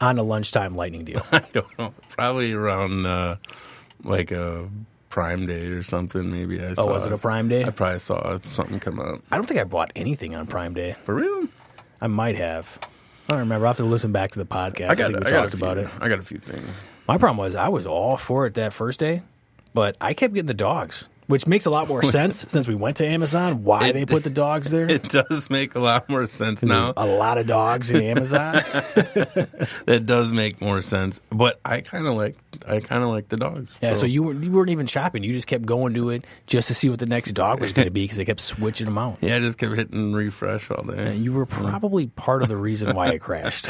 on 0.00 0.18
a 0.18 0.22
lunchtime 0.22 0.76
lightning 0.76 1.04
deal? 1.04 1.24
I 1.32 1.38
don't 1.52 1.78
know. 1.78 1.94
Probably 2.10 2.52
around 2.52 3.06
uh, 3.06 3.36
like 4.02 4.32
a 4.32 4.68
Prime 5.08 5.46
Day 5.46 5.66
or 5.66 5.84
something. 5.84 6.30
Maybe 6.30 6.60
I. 6.60 6.74
Oh, 6.76 6.86
was 6.86 7.06
it 7.06 7.12
a 7.12 7.18
Prime 7.18 7.48
Day? 7.48 7.64
I 7.64 7.70
probably 7.70 8.00
saw 8.00 8.38
something 8.42 8.80
come 8.80 9.00
out. 9.00 9.22
I 9.30 9.36
don't 9.36 9.46
think 9.46 9.60
I 9.60 9.64
bought 9.64 9.92
anything 9.94 10.34
on 10.34 10.46
Prime 10.46 10.74
Day. 10.74 10.96
For 11.04 11.14
real? 11.14 11.46
I 12.00 12.08
might 12.08 12.36
have. 12.36 12.78
I 13.28 13.32
don't 13.32 13.40
remember. 13.40 13.66
I'll 13.66 13.70
have 13.70 13.76
to 13.78 13.84
listen 13.84 14.12
back 14.12 14.30
to 14.32 14.38
the 14.38 14.46
podcast. 14.46 14.90
I 14.90 14.94
got. 14.94 15.10
think 15.10 15.24
we 15.24 15.26
I 15.26 15.40
talked 15.40 15.54
few, 15.54 15.66
about 15.66 15.78
it. 15.78 15.88
I 16.00 16.08
got 16.08 16.18
a 16.18 16.22
few 16.22 16.38
things. 16.38 16.68
My 17.08 17.18
problem 17.18 17.38
was 17.38 17.54
I 17.54 17.68
was 17.68 17.86
all 17.86 18.16
for 18.16 18.46
it 18.46 18.54
that 18.54 18.72
first 18.72 19.00
day, 19.00 19.22
but 19.74 19.96
I 20.00 20.14
kept 20.14 20.34
getting 20.34 20.46
the 20.46 20.54
dogs, 20.54 21.06
which 21.26 21.46
makes 21.46 21.66
a 21.66 21.70
lot 21.70 21.88
more 21.88 22.02
sense 22.18 22.46
since 22.48 22.66
we 22.68 22.74
went 22.74 22.98
to 22.98 23.06
Amazon. 23.06 23.64
Why 23.64 23.88
It- 23.88 23.92
they 23.94 24.04
put 24.06 24.22
the 24.24 24.30
dogs 24.30 24.70
there? 24.70 24.90
It 24.96 25.08
does 25.08 25.50
make 25.50 25.74
a 25.74 25.80
lot 25.80 26.08
more 26.08 26.26
sense 26.26 26.62
now. 26.62 26.92
a 26.96 27.06
lot 27.06 27.38
of 27.38 27.46
dogs 27.46 27.90
in 27.90 28.02
Amazon. 28.02 28.54
That 29.86 30.04
does 30.06 30.32
make 30.32 30.60
more 30.60 30.80
sense. 30.82 31.20
But 31.30 31.60
I 31.64 31.80
kind 31.80 32.06
of 32.06 32.14
like. 32.14 32.36
I 32.66 32.80
kind 32.80 33.02
of 33.04 33.10
like 33.10 33.28
the 33.28 33.36
dogs. 33.36 33.76
yeah, 33.82 33.94
so 33.94 34.06
you 34.06 34.22
weren't 34.22 34.42
you 34.42 34.50
weren't 34.50 34.70
even 34.70 34.86
shopping. 34.86 35.22
You 35.22 35.32
just 35.32 35.46
kept 35.46 35.66
going 35.66 35.94
to 35.94 36.10
it 36.10 36.24
just 36.46 36.68
to 36.68 36.74
see 36.74 36.88
what 36.88 36.98
the 36.98 37.06
next 37.06 37.32
dog 37.32 37.60
was 37.60 37.72
going 37.72 37.86
to 37.86 37.90
be 37.92 38.00
because 38.00 38.16
they 38.16 38.24
kept 38.24 38.40
switching 38.40 38.86
them 38.86 38.96
out. 38.98 39.18
Yeah, 39.20 39.36
I 39.36 39.40
just 39.40 39.58
kept 39.58 39.74
hitting 39.76 40.12
refresh 40.14 40.70
all 40.70 40.82
day. 40.84 41.12
And 41.12 41.22
you 41.24 41.32
were 41.34 41.46
probably 41.46 42.06
part 42.06 42.42
of 42.42 42.48
the 42.48 42.56
reason 42.56 42.96
why 42.96 43.08
it 43.08 43.18
crashed 43.20 43.68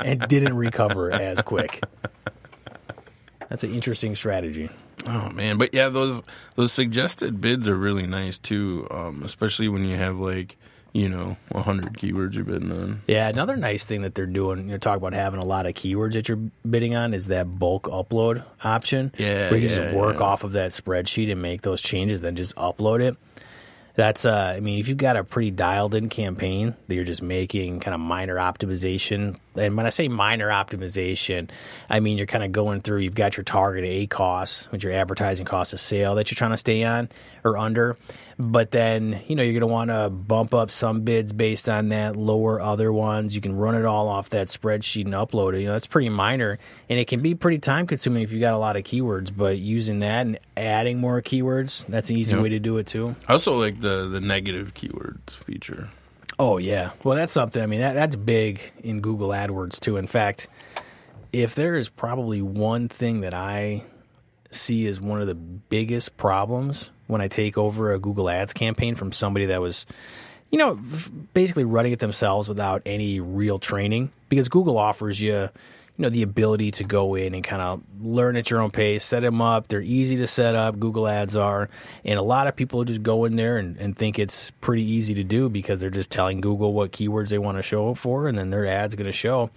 and 0.00 0.20
didn't 0.28 0.56
recover 0.56 1.12
as 1.12 1.40
quick. 1.42 1.82
That's 3.48 3.64
an 3.64 3.72
interesting 3.72 4.14
strategy. 4.14 4.68
Oh 5.08 5.30
man, 5.30 5.56
but 5.56 5.72
yeah, 5.72 5.88
those 5.88 6.20
those 6.54 6.70
suggested 6.72 7.40
bids 7.40 7.66
are 7.66 7.76
really 7.76 8.06
nice 8.06 8.36
too, 8.38 8.86
um, 8.90 9.22
especially 9.22 9.68
when 9.68 9.84
you 9.84 9.96
have 9.96 10.18
like 10.18 10.56
you 10.92 11.08
know 11.08 11.36
hundred 11.54 11.94
keywords 11.94 12.34
you're 12.34 12.44
bidding 12.44 12.70
on. 12.70 13.00
Yeah, 13.06 13.28
another 13.28 13.56
nice 13.56 13.86
thing 13.86 14.02
that 14.02 14.14
they're 14.14 14.26
doing, 14.26 14.58
you 14.66 14.72
know, 14.72 14.76
talk 14.78 14.98
about 14.98 15.14
having 15.14 15.40
a 15.40 15.46
lot 15.46 15.64
of 15.64 15.72
keywords 15.72 16.12
that 16.12 16.28
you're 16.28 16.40
bidding 16.68 16.94
on 16.94 17.14
is 17.14 17.28
that 17.28 17.58
bulk 17.58 17.84
upload 17.84 18.44
option. 18.62 19.12
Yeah, 19.18 19.50
Where 19.50 19.58
you 19.58 19.68
yeah, 19.68 19.76
just 19.76 19.96
work 19.96 20.16
yeah. 20.18 20.26
off 20.26 20.44
of 20.44 20.52
that 20.52 20.72
spreadsheet 20.72 21.32
and 21.32 21.40
make 21.40 21.62
those 21.62 21.80
changes, 21.80 22.20
then 22.20 22.36
just 22.36 22.54
upload 22.56 23.00
it. 23.00 23.16
That's, 23.98 24.24
uh, 24.24 24.54
I 24.56 24.60
mean, 24.60 24.78
if 24.78 24.86
you've 24.86 24.96
got 24.96 25.16
a 25.16 25.24
pretty 25.24 25.50
dialed 25.50 25.96
in 25.96 26.08
campaign 26.08 26.76
that 26.86 26.94
you're 26.94 27.02
just 27.02 27.20
making 27.20 27.80
kind 27.80 27.96
of 27.96 28.00
minor 28.00 28.36
optimization, 28.36 29.36
and 29.56 29.76
when 29.76 29.86
I 29.86 29.88
say 29.88 30.06
minor 30.06 30.50
optimization, 30.50 31.50
I 31.90 31.98
mean 31.98 32.16
you're 32.16 32.28
kind 32.28 32.44
of 32.44 32.52
going 32.52 32.80
through, 32.80 32.98
you've 32.98 33.16
got 33.16 33.36
your 33.36 33.42
target 33.42 33.82
ACoS, 33.82 34.70
which 34.70 34.84
your 34.84 34.92
advertising 34.92 35.46
cost 35.46 35.72
of 35.72 35.80
sale 35.80 36.14
that 36.14 36.30
you're 36.30 36.36
trying 36.36 36.52
to 36.52 36.56
stay 36.56 36.84
on 36.84 37.08
or 37.48 37.58
under. 37.58 37.96
But 38.38 38.70
then, 38.70 39.20
you 39.26 39.34
know, 39.34 39.42
you're 39.42 39.52
going 39.58 39.62
to 39.62 39.66
want 39.66 39.90
to 39.90 40.08
bump 40.10 40.54
up 40.54 40.70
some 40.70 41.00
bids 41.00 41.32
based 41.32 41.68
on 41.68 41.88
that, 41.88 42.14
lower 42.14 42.60
other 42.60 42.92
ones. 42.92 43.34
You 43.34 43.40
can 43.40 43.56
run 43.56 43.74
it 43.74 43.84
all 43.84 44.08
off 44.08 44.30
that 44.30 44.46
spreadsheet 44.46 45.06
and 45.06 45.14
upload 45.14 45.54
it. 45.54 45.60
You 45.62 45.66
know, 45.66 45.72
that's 45.72 45.88
pretty 45.88 46.08
minor. 46.08 46.58
And 46.88 46.98
it 47.00 47.08
can 47.08 47.20
be 47.20 47.34
pretty 47.34 47.58
time 47.58 47.86
consuming 47.88 48.22
if 48.22 48.30
you've 48.32 48.40
got 48.40 48.54
a 48.54 48.58
lot 48.58 48.76
of 48.76 48.84
keywords, 48.84 49.36
but 49.36 49.58
using 49.58 49.98
that 50.00 50.26
and 50.26 50.38
adding 50.56 50.98
more 50.98 51.20
keywords, 51.20 51.84
that's 51.86 52.10
an 52.10 52.16
easy 52.16 52.34
Yep. 52.36 52.42
way 52.42 52.48
to 52.50 52.58
do 52.60 52.76
it 52.78 52.86
too. 52.86 53.16
I 53.28 53.32
also 53.32 53.58
like 53.58 53.80
the 53.80 54.08
the 54.08 54.20
negative 54.20 54.74
keywords 54.74 55.30
feature. 55.44 55.88
Oh 56.38 56.58
yeah, 56.58 56.90
well 57.02 57.16
that's 57.16 57.32
something. 57.32 57.60
I 57.60 57.66
mean 57.66 57.80
that 57.80 57.94
that's 57.94 58.14
big 58.14 58.60
in 58.84 59.00
Google 59.00 59.30
AdWords 59.30 59.80
too. 59.80 59.96
In 59.96 60.06
fact, 60.06 60.46
if 61.32 61.56
there 61.56 61.74
is 61.76 61.88
probably 61.88 62.40
one 62.40 62.88
thing 62.88 63.22
that 63.22 63.34
I 63.34 63.82
see 64.52 64.86
as 64.86 65.00
one 65.00 65.20
of 65.20 65.26
the 65.26 65.34
biggest 65.34 66.16
problems 66.16 66.90
when 67.08 67.20
I 67.20 67.26
take 67.26 67.58
over 67.58 67.92
a 67.92 67.98
Google 67.98 68.30
Ads 68.30 68.52
campaign 68.52 68.94
from 68.94 69.10
somebody 69.10 69.46
that 69.46 69.60
was, 69.60 69.84
you 70.50 70.58
know, 70.58 70.78
basically 71.34 71.64
running 71.64 71.92
it 71.92 71.98
themselves 71.98 72.48
without 72.48 72.82
any 72.86 73.18
real 73.18 73.58
training, 73.58 74.12
because 74.28 74.48
Google 74.48 74.78
offers 74.78 75.20
you, 75.20 75.34
you 75.34 75.50
know, 75.98 76.10
the 76.10 76.22
ability 76.22 76.70
to 76.70 76.84
go 76.84 77.16
in 77.16 77.34
and 77.34 77.42
kind 77.42 77.60
of 77.60 77.82
learn 78.00 78.36
at 78.36 78.50
your 78.50 78.60
own 78.60 78.70
pace, 78.70 79.04
set 79.04 79.22
them 79.22 79.42
up. 79.42 79.66
They're 79.66 79.80
easy 79.80 80.16
to 80.18 80.28
set 80.28 80.54
up. 80.54 80.78
Google 80.78 81.08
Ads 81.08 81.34
are, 81.34 81.68
and 82.04 82.18
a 82.18 82.22
lot 82.22 82.46
of 82.46 82.54
people 82.54 82.84
just 82.84 83.02
go 83.02 83.24
in 83.24 83.34
there 83.34 83.56
and, 83.56 83.76
and 83.78 83.96
think 83.96 84.18
it's 84.18 84.52
pretty 84.60 84.84
easy 84.84 85.14
to 85.14 85.24
do 85.24 85.48
because 85.48 85.80
they're 85.80 85.90
just 85.90 86.10
telling 86.10 86.40
Google 86.40 86.72
what 86.72 86.92
keywords 86.92 87.30
they 87.30 87.38
want 87.38 87.58
to 87.58 87.62
show 87.62 87.94
for, 87.94 88.28
and 88.28 88.38
then 88.38 88.50
their 88.50 88.66
ad's 88.66 88.94
going 88.94 89.06
to 89.06 89.12
show 89.12 89.50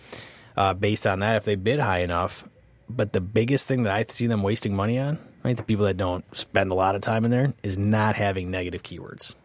uh, 0.58 0.74
based 0.74 1.06
on 1.06 1.20
that 1.20 1.36
if 1.36 1.44
they 1.44 1.56
bid 1.56 1.80
high 1.80 2.00
enough. 2.00 2.44
But 2.90 3.14
the 3.14 3.22
biggest 3.22 3.68
thing 3.68 3.84
that 3.84 3.94
I 3.94 4.04
see 4.10 4.28
them 4.28 4.42
wasting 4.42 4.76
money 4.76 4.98
on, 5.00 5.20
right, 5.44 5.58
the 5.58 5.64
people 5.64 5.86
that 5.86 5.98
don't 5.98 6.24
spend 6.36 6.72
a 6.72 6.76
lot 6.76 6.96
of 6.96 7.02
time 7.02 7.26
in 7.26 7.32
there, 7.32 7.54
is 7.64 7.78
not 7.78 8.16
having 8.16 8.52
negative 8.52 8.84
keywords 8.84 9.36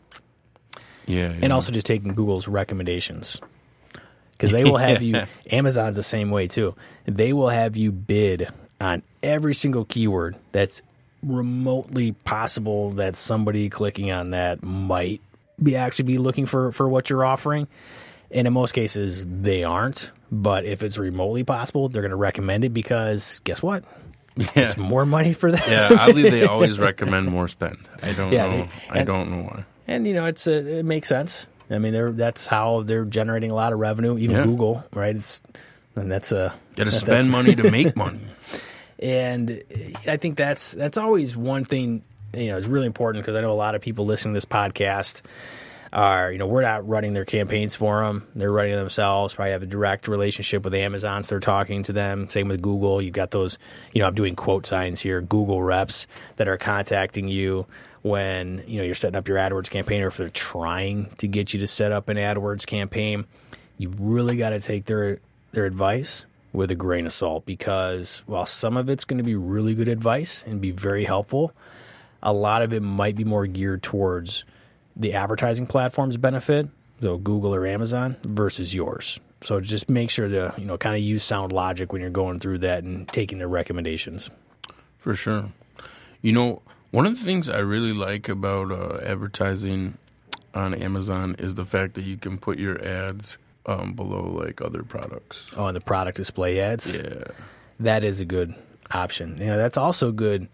Yeah, 1.07 1.33
and 1.41 1.53
also 1.53 1.73
just 1.73 1.87
taking 1.87 2.15
Google's 2.15 2.49
recommendations. 2.49 3.41
Because 4.33 4.53
they 4.53 4.65
will 4.65 4.77
have 4.77 5.03
you, 5.03 5.23
Amazon's 5.51 5.97
the 5.97 6.03
same 6.03 6.31
way 6.31 6.47
too. 6.47 6.75
They 7.07 7.33
will 7.33 7.49
have 7.49 7.77
you 7.77 7.91
bid 7.91 8.49
on 8.81 9.03
every 9.23 9.55
single 9.55 9.87
keyword 9.87 10.37
that's 10.53 10.83
remotely 11.23 12.13
possible 12.13 12.91
that 12.93 13.17
somebody 13.17 13.71
clicking 13.71 14.11
on 14.11 14.31
that 14.31 14.63
might 14.63 15.23
be 15.63 15.77
actually 15.77 16.05
be 16.05 16.19
looking 16.19 16.45
for, 16.45 16.71
for 16.73 16.87
what 16.87 17.09
you're 17.09 17.25
offering. 17.25 17.67
And 18.31 18.47
in 18.47 18.53
most 18.53 18.73
cases, 18.73 19.27
they 19.27 19.65
aren't. 19.65 20.11
But 20.31 20.65
if 20.65 20.83
it's 20.83 20.99
remotely 20.99 21.45
possible, 21.45 21.89
they're 21.89 22.03
going 22.03 22.11
to 22.11 22.17
recommend 22.17 22.65
it 22.65 22.75
because 22.75 23.41
guess 23.45 23.63
what? 23.63 23.85
Yeah. 24.37 24.47
It's 24.55 24.77
more 24.77 25.07
money 25.07 25.33
for 25.33 25.51
them. 25.51 25.63
yeah, 25.69 25.89
oddly, 25.99 26.29
they 26.31 26.45
always 26.45 26.79
recommend 26.91 27.29
more 27.29 27.49
spend. 27.49 27.79
I 28.03 28.13
don't 28.13 28.33
Yeah, 28.33 28.45
know. 28.47 28.51
they- 28.57 28.71
I 28.91 28.99
and- 28.99 29.07
don't 29.07 29.31
know 29.31 29.43
why. 29.45 29.65
And 29.89 30.07
you 30.07 30.15
know, 30.15 30.27
it's 30.27 30.47
a, 30.47 30.79
it 30.81 30.85
makes 30.85 31.09
sense. 31.09 31.47
I 31.71 31.79
mean, 31.79 31.93
they're 31.93 32.11
that's 32.13 32.47
how 32.47 32.83
they're 32.83 33.05
generating 33.05 33.51
a 33.51 33.55
lot 33.55 33.73
of 33.73 33.79
revenue. 33.79 34.19
Even 34.19 34.37
Yeah. 34.37 34.45
Google, 34.45 34.85
right? 34.93 35.15
It's 35.17 35.43
and 35.95 36.11
that's 36.11 36.33
a 36.33 36.53
Got 36.77 36.85
to 36.85 36.91
that- 36.91 36.97
spend 36.97 37.31
money 37.31 37.55
to 37.55 37.71
make 37.71 37.97
money. 37.97 38.21
And 38.99 39.63
I 40.07 40.17
think 40.17 40.37
that's 40.37 40.73
that's 40.73 40.99
always 40.99 41.37
one 41.37 41.65
thing. 41.65 42.03
You 42.35 42.49
know, 42.49 42.57
is 42.57 42.67
really 42.69 42.87
important 42.87 43.25
because 43.25 43.37
I 43.37 43.41
know 43.41 43.53
a 43.53 43.55
lot 43.55 43.75
of 43.75 43.81
people 43.81 44.05
listening 44.07 44.35
to 44.35 44.37
this 44.37 44.45
podcast 44.45 45.23
are 45.93 46.33
you 46.33 46.39
know 46.39 46.47
we're 46.47 46.63
not 46.63 46.87
running 46.87 47.15
their 47.15 47.25
campaigns 47.25 47.75
for 47.75 48.05
them. 48.05 48.27
They're 48.35 48.53
running 48.53 48.77
themselves. 48.77 49.35
Probably 49.35 49.53
have 49.53 49.63
a 49.63 49.67
direct 49.67 50.09
relationship 50.09 50.65
with 50.65 50.75
Amazon, 50.75 51.23
so 51.23 51.31
they're 51.31 51.41
talking 51.41 51.83
to 51.85 51.93
them. 51.93 52.29
Same 52.29 52.49
with 52.49 52.63
Google. 52.63 53.01
You've 53.01 53.15
got 53.15 53.31
those. 53.31 53.59
You 53.93 54.01
know, 54.01 54.09
I'm 54.09 54.15
doing 54.15 54.37
quote 54.37 54.67
signs 54.67 55.01
here. 55.01 55.21
Google 55.21 55.63
reps 55.63 56.07
that 56.37 56.49
are 56.49 56.57
contacting 56.57 57.29
you 57.29 57.67
when 58.03 58.63
you 58.67 58.79
know 58.79 58.85
you're 58.85 58.95
setting 58.95 59.17
up 59.17 59.29
your 59.29 59.39
AdWords 59.39 59.71
campaign, 59.71 60.03
or 60.03 60.09
if 60.09 60.17
they're 60.17 60.29
trying 60.29 61.11
to 61.19 61.27
get 61.27 61.53
you 61.53 61.61
to 61.61 61.67
set 61.67 61.93
up 61.93 62.09
an 62.09 62.17
AdWords 62.17 62.67
campaign. 62.67 63.27
You've 63.79 64.01
really 64.01 64.37
got 64.37 64.51
to 64.51 64.61
take 64.61 64.87
their 64.87 65.21
their 65.53 65.67
advice 65.67 66.25
with 66.53 66.71
a 66.71 66.75
grain 66.75 67.07
of 67.07 67.13
salt 67.13 67.45
because 67.45 68.23
while 68.27 68.47
some 68.47 68.77
of 68.77 68.89
it's 68.89 69.05
going 69.05 69.19
to 69.19 69.25
be 69.25 69.35
really 69.35 69.75
good 69.75 69.89
advice 69.89 70.43
and 70.47 70.61
be 70.61 70.71
very 70.71 71.05
helpful, 71.05 71.53
a 72.23 72.33
lot 72.33 72.63
of 72.63 72.73
it 72.73 72.81
might 72.81 73.15
be 73.15 73.25
more 73.25 73.47
geared 73.47 73.83
towards 73.83 74.45
the 74.97 75.13
advertising 75.15 75.67
platform's 75.67 76.17
benefit, 76.17 76.69
so 77.01 77.19
Google 77.19 77.55
or 77.55 77.67
Amazon, 77.67 78.17
versus 78.25 78.75
yours. 78.75 79.21
So 79.43 79.61
just 79.61 79.91
make 79.91 80.11
sure 80.11 80.29
to 80.29 80.55
you 80.57 80.65
know 80.65 80.79
kind 80.79 80.97
of 80.97 81.03
use 81.03 81.23
sound 81.23 81.53
logic 81.53 81.93
when 81.93 82.01
you're 82.01 82.11
going 82.11 82.41
through 82.41 82.59
that 82.59 82.85
and 82.85 83.07
taking 83.09 83.39
their 83.39 83.49
recommendations. 83.49 84.31
For 84.99 85.15
sure. 85.15 85.51
You 86.23 86.33
know, 86.33 86.63
one 86.91 87.07
of 87.07 87.17
the 87.17 87.25
things 87.25 87.49
I 87.49 87.59
really 87.59 87.93
like 87.93 88.29
about 88.29 88.73
uh, 88.73 88.99
advertising 89.05 89.99
on 90.55 90.75
Amazon 90.75 91.37
is 91.39 91.55
the 91.55 91.65
fact 91.65 91.95
that 91.95 92.03
you 92.03 92.17
can 92.17 92.39
put 92.39 92.59
your 92.59 92.83
ads 92.83 93.37
um, 93.67 93.93
below 93.93 94.23
like 94.23 94.63
other 94.63 94.83
products. 94.83 95.51
Oh, 95.57 95.67
and 95.67 95.77
the 95.77 95.81
product 95.81 96.17
display 96.17 96.61
ads. 96.61 96.97
Yeah. 96.97 97.25
that 97.81 98.05
is 98.05 98.21
a 98.21 98.25
good 98.25 98.55
option. 98.91 99.37
You 99.39 99.47
know, 99.47 99.57
that's 99.59 99.77
also 99.77 100.13
good 100.13 100.49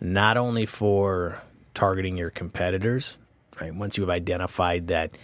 not 0.00 0.36
only 0.36 0.66
for 0.66 1.40
targeting 1.74 2.16
your 2.16 2.30
competitors, 2.30 3.16
right? 3.60 3.74
Once 3.74 3.96
you 3.96 4.02
have 4.02 4.10
identified 4.10 4.88
that 4.88 5.16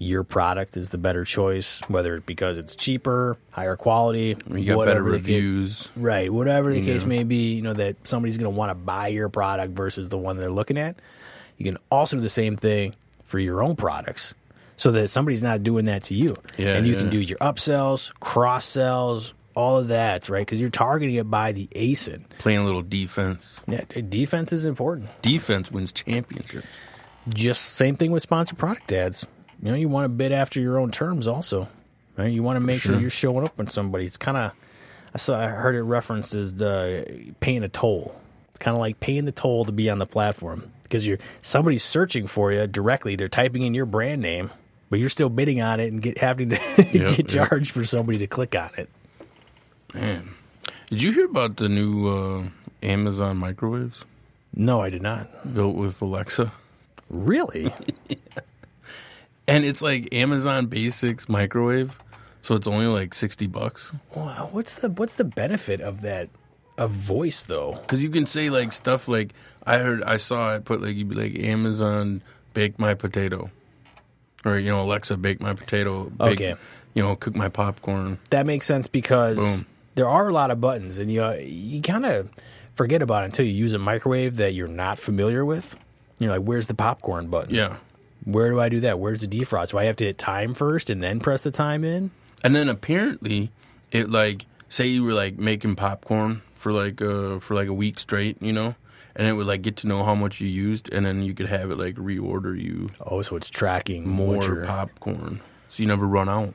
your 0.00 0.22
product 0.22 0.76
is 0.76 0.90
the 0.90 0.98
better 0.98 1.24
choice, 1.24 1.80
whether 1.88 2.16
it's 2.16 2.24
because 2.26 2.56
it's 2.56 2.76
cheaper, 2.76 3.36
higher 3.50 3.74
quality, 3.76 4.36
You 4.48 4.74
got 4.76 4.86
better 4.86 5.02
reviews. 5.02 5.88
right? 5.96 6.32
Whatever 6.32 6.72
the 6.72 6.84
case 6.84 7.02
Yeah. 7.02 7.08
may 7.08 7.24
be, 7.24 7.54
you 7.54 7.62
know 7.62 7.72
that 7.74 7.96
somebody's 8.06 8.38
going 8.38 8.52
to 8.52 8.56
want 8.56 8.70
to 8.70 8.74
buy 8.76 9.08
your 9.08 9.28
product 9.28 9.74
versus 9.74 10.08
the 10.08 10.16
one 10.18 10.36
they're 10.36 10.50
looking 10.50 10.78
at. 10.78 10.96
You 11.56 11.64
can 11.64 11.78
also 11.90 12.16
do 12.16 12.22
the 12.22 12.28
same 12.28 12.56
thing 12.56 12.94
for 13.24 13.40
your 13.40 13.60
own 13.62 13.74
products, 13.74 14.34
so 14.76 14.92
that 14.92 15.08
somebody's 15.08 15.42
not 15.42 15.64
doing 15.64 15.86
that 15.86 16.04
to 16.04 16.14
you, 16.14 16.36
Yeah, 16.56 16.74
and 16.76 16.86
you 16.86 16.92
yeah. 16.94 17.00
can 17.00 17.10
do 17.10 17.18
your 17.18 17.38
upsells, 17.38 18.12
cross 18.20 18.64
sells, 18.64 19.34
all 19.56 19.78
of 19.78 19.88
that, 19.88 20.28
right? 20.28 20.46
Because 20.46 20.60
you're 20.60 20.70
targeting 20.70 21.16
it 21.16 21.28
by 21.28 21.50
the 21.50 21.68
ASIN. 21.74 22.22
Playing 22.38 22.60
a 22.60 22.64
little 22.64 22.82
defense. 22.82 23.56
Yeah, 23.66 23.82
defense 24.08 24.52
is 24.52 24.64
important. 24.64 25.08
Defense 25.22 25.72
wins 25.72 25.90
championships. 25.90 26.64
Just 27.30 27.62
same 27.76 27.96
thing 27.96 28.10
with 28.10 28.22
sponsored 28.22 28.58
product 28.58 28.92
ads. 28.92 29.26
You 29.62 29.70
know, 29.70 29.76
you 29.76 29.88
want 29.88 30.04
to 30.04 30.08
bid 30.08 30.32
after 30.32 30.60
your 30.60 30.78
own 30.78 30.90
terms, 30.90 31.26
also. 31.26 31.68
Right? 32.16 32.32
You 32.32 32.42
want 32.42 32.56
to 32.56 32.60
make 32.60 32.80
sure. 32.80 32.92
sure. 32.94 33.00
you're 33.00 33.10
showing 33.10 33.44
up 33.44 33.56
when 33.58 33.66
somebody. 33.66 34.04
It's 34.04 34.16
kind 34.16 34.36
of, 34.36 34.52
I 35.14 35.18
saw, 35.18 35.38
I 35.40 35.46
heard 35.48 35.74
it 35.74 35.82
referenced 35.82 36.34
as 36.34 36.54
the 36.56 37.32
paying 37.40 37.62
a 37.64 37.68
toll. 37.68 38.14
Kind 38.60 38.74
of 38.76 38.80
like 38.80 38.98
paying 39.00 39.24
the 39.24 39.32
toll 39.32 39.64
to 39.66 39.72
be 39.72 39.88
on 39.88 39.98
the 39.98 40.06
platform 40.06 40.70
because 40.82 41.06
you're 41.06 41.18
somebody's 41.42 41.84
searching 41.84 42.26
for 42.26 42.50
you 42.52 42.66
directly. 42.66 43.14
They're 43.14 43.28
typing 43.28 43.62
in 43.62 43.72
your 43.72 43.86
brand 43.86 44.20
name, 44.20 44.50
but 44.90 44.98
you're 44.98 45.08
still 45.08 45.28
bidding 45.28 45.60
on 45.62 45.78
it 45.78 45.92
and 45.92 46.02
get 46.02 46.18
having 46.18 46.50
to 46.50 46.56
Yep, 46.76 46.88
get 47.16 47.18
yep. 47.34 47.48
charged 47.48 47.70
for 47.70 47.84
somebody 47.84 48.18
to 48.18 48.26
click 48.26 48.56
on 48.56 48.70
it. 48.76 48.88
Man. 49.94 50.30
Did 50.88 51.02
you 51.02 51.12
hear 51.12 51.26
about 51.26 51.56
the 51.58 51.68
new 51.68 52.08
uh, 52.08 52.44
Amazon 52.82 53.36
microwaves 53.36 54.04
No, 54.54 54.80
I 54.80 54.90
did 54.90 55.02
not. 55.02 55.54
built 55.54 55.76
with 55.76 56.00
Alexa? 56.02 56.50
Really? 57.08 57.72
And 59.46 59.64
it's 59.64 59.80
like 59.80 60.12
Amazon 60.12 60.66
Basics 60.66 61.26
microwave, 61.26 61.98
so 62.42 62.54
it's 62.54 62.66
only 62.66 62.84
like 62.86 63.14
60 63.14 63.46
bucks. 63.46 63.90
wow, 64.14 64.50
what's 64.52 64.80
the 64.80 64.90
what's 64.90 65.14
the 65.14 65.24
benefit 65.24 65.80
of 65.80 66.02
that? 66.02 66.28
Of 66.76 66.90
voice 66.90 67.44
though. 67.44 67.72
Because 67.72 68.02
you 68.02 68.10
can 68.10 68.26
say 68.26 68.50
like 68.50 68.72
stuff 68.74 69.08
like 69.08 69.32
I 69.64 69.78
heard, 69.78 70.02
I 70.04 70.18
saw 70.18 70.54
it 70.54 70.66
put 70.66 70.82
like 70.82 70.96
you'd 70.96 71.08
be 71.08 71.16
like 71.16 71.38
Amazon 71.38 72.22
bake 72.52 72.78
my 72.78 72.92
potato, 72.92 73.50
or 74.44 74.58
you 74.58 74.70
know 74.70 74.82
Alexa 74.82 75.16
bake 75.16 75.40
my 75.40 75.54
potato. 75.54 76.04
Bake, 76.10 76.32
Okay. 76.40 76.54
You 76.94 77.02
know 77.04 77.16
cook 77.16 77.34
my 77.34 77.48
popcorn. 77.48 78.18
that 78.28 78.44
makes 78.44 78.66
sense 78.66 78.86
because 78.86 79.38
Boom. 79.38 79.66
there 79.94 80.08
are 80.10 80.28
a 80.28 80.32
lot 80.32 80.50
of 80.50 80.60
buttons, 80.60 80.98
and 80.98 81.10
you 81.10 81.26
you 81.36 81.80
kind 81.80 82.04
of 82.04 82.28
forget 82.74 83.00
about 83.00 83.22
it 83.22 83.26
until 83.26 83.46
you 83.46 83.52
use 83.54 83.72
a 83.72 83.78
microwave 83.78 84.36
that 84.36 84.52
you're 84.52 84.68
not 84.68 84.98
familiar 84.98 85.42
with. 85.42 85.74
You're 86.18 86.30
like, 86.30 86.42
"Where's 86.42 86.66
the 86.66 86.74
popcorn 86.74 87.28
button? 87.28 87.54
Yeah. 87.54 87.76
Where 88.24 88.50
do 88.50 88.60
I 88.60 88.68
do 88.68 88.80
that? 88.80 88.98
Where's 88.98 89.20
the 89.22 89.28
defrost? 89.28 89.70
Do 89.70 89.78
I 89.78 89.84
have 89.84 89.96
to 89.96 90.04
hit 90.04 90.18
time 90.18 90.54
first 90.54 90.90
and 90.90 91.02
then 91.02 91.20
press 91.20 91.42
the 91.42 91.50
time 91.50 91.84
in?" 91.84 92.10
And 92.44 92.54
then 92.54 92.68
apparently 92.68 93.50
it 93.90 94.10
like 94.10 94.46
say 94.68 94.86
you 94.86 95.02
were 95.04 95.14
like 95.14 95.38
making 95.38 95.76
popcorn 95.76 96.42
for 96.54 96.72
like 96.72 97.00
uh 97.00 97.38
for 97.38 97.54
like 97.54 97.68
a 97.68 97.72
week 97.72 97.98
straight, 97.98 98.42
you 98.42 98.52
know, 98.52 98.74
and 99.16 99.26
it 99.26 99.32
would 99.32 99.46
like 99.46 99.62
get 99.62 99.76
to 99.78 99.86
know 99.86 100.04
how 100.04 100.14
much 100.14 100.40
you 100.40 100.48
used, 100.48 100.92
and 100.92 101.06
then 101.06 101.22
you 101.22 101.34
could 101.34 101.46
have 101.46 101.70
it 101.70 101.78
like 101.78 101.94
reorder 101.94 102.60
you 102.60 102.88
Oh, 103.00 103.22
so 103.22 103.36
it's 103.36 103.48
tracking 103.48 104.06
more 104.08 104.62
popcorn, 104.64 105.40
so 105.70 105.82
you 105.82 105.86
never 105.88 106.06
run 106.06 106.28
out. 106.28 106.54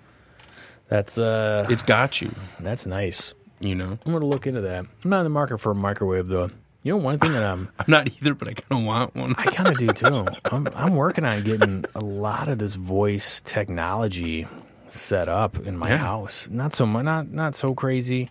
That's 0.89 1.17
uh, 1.17 1.65
It's 1.69 1.81
got 1.83 2.21
you, 2.21 2.31
that's 2.59 2.85
nice. 2.85 3.33
you 3.59 3.73
know. 3.75 3.97
I'm 4.05 4.11
gonna 4.13 4.25
look 4.25 4.45
into 4.45 4.61
that. 4.61 4.85
I'm 5.03 5.09
not 5.09 5.19
in 5.19 5.23
the 5.23 5.29
market 5.31 5.57
for 5.59 5.71
a 5.71 5.75
microwave 5.75 6.27
though. 6.27 6.51
You 6.83 6.91
know, 6.93 6.97
one 6.97 7.17
thing 7.17 7.31
that 7.31 7.43
I'm 7.43 7.69
I'm 7.79 7.85
not 7.87 8.07
either, 8.09 8.33
but 8.35 8.47
I 8.49 8.53
kind 8.53 8.81
of 8.81 8.85
want 8.85 9.15
one. 9.15 9.35
I 9.37 9.45
kind 9.45 9.69
of 9.69 9.77
do 9.77 9.87
too. 9.87 10.27
I'm 10.45 10.67
I'm 10.75 10.95
working 10.95 11.23
on 11.25 11.41
getting 11.43 11.85
a 11.95 12.01
lot 12.01 12.49
of 12.49 12.59
this 12.59 12.75
voice 12.75 13.41
technology 13.45 14.47
set 14.89 15.27
up 15.29 15.57
in 15.65 15.77
my 15.77 15.87
Yeah. 15.89 15.97
house. 15.97 16.47
Not 16.51 16.73
so 16.73 16.85
not 16.85 17.31
not 17.31 17.55
so 17.55 17.73
crazy, 17.73 18.29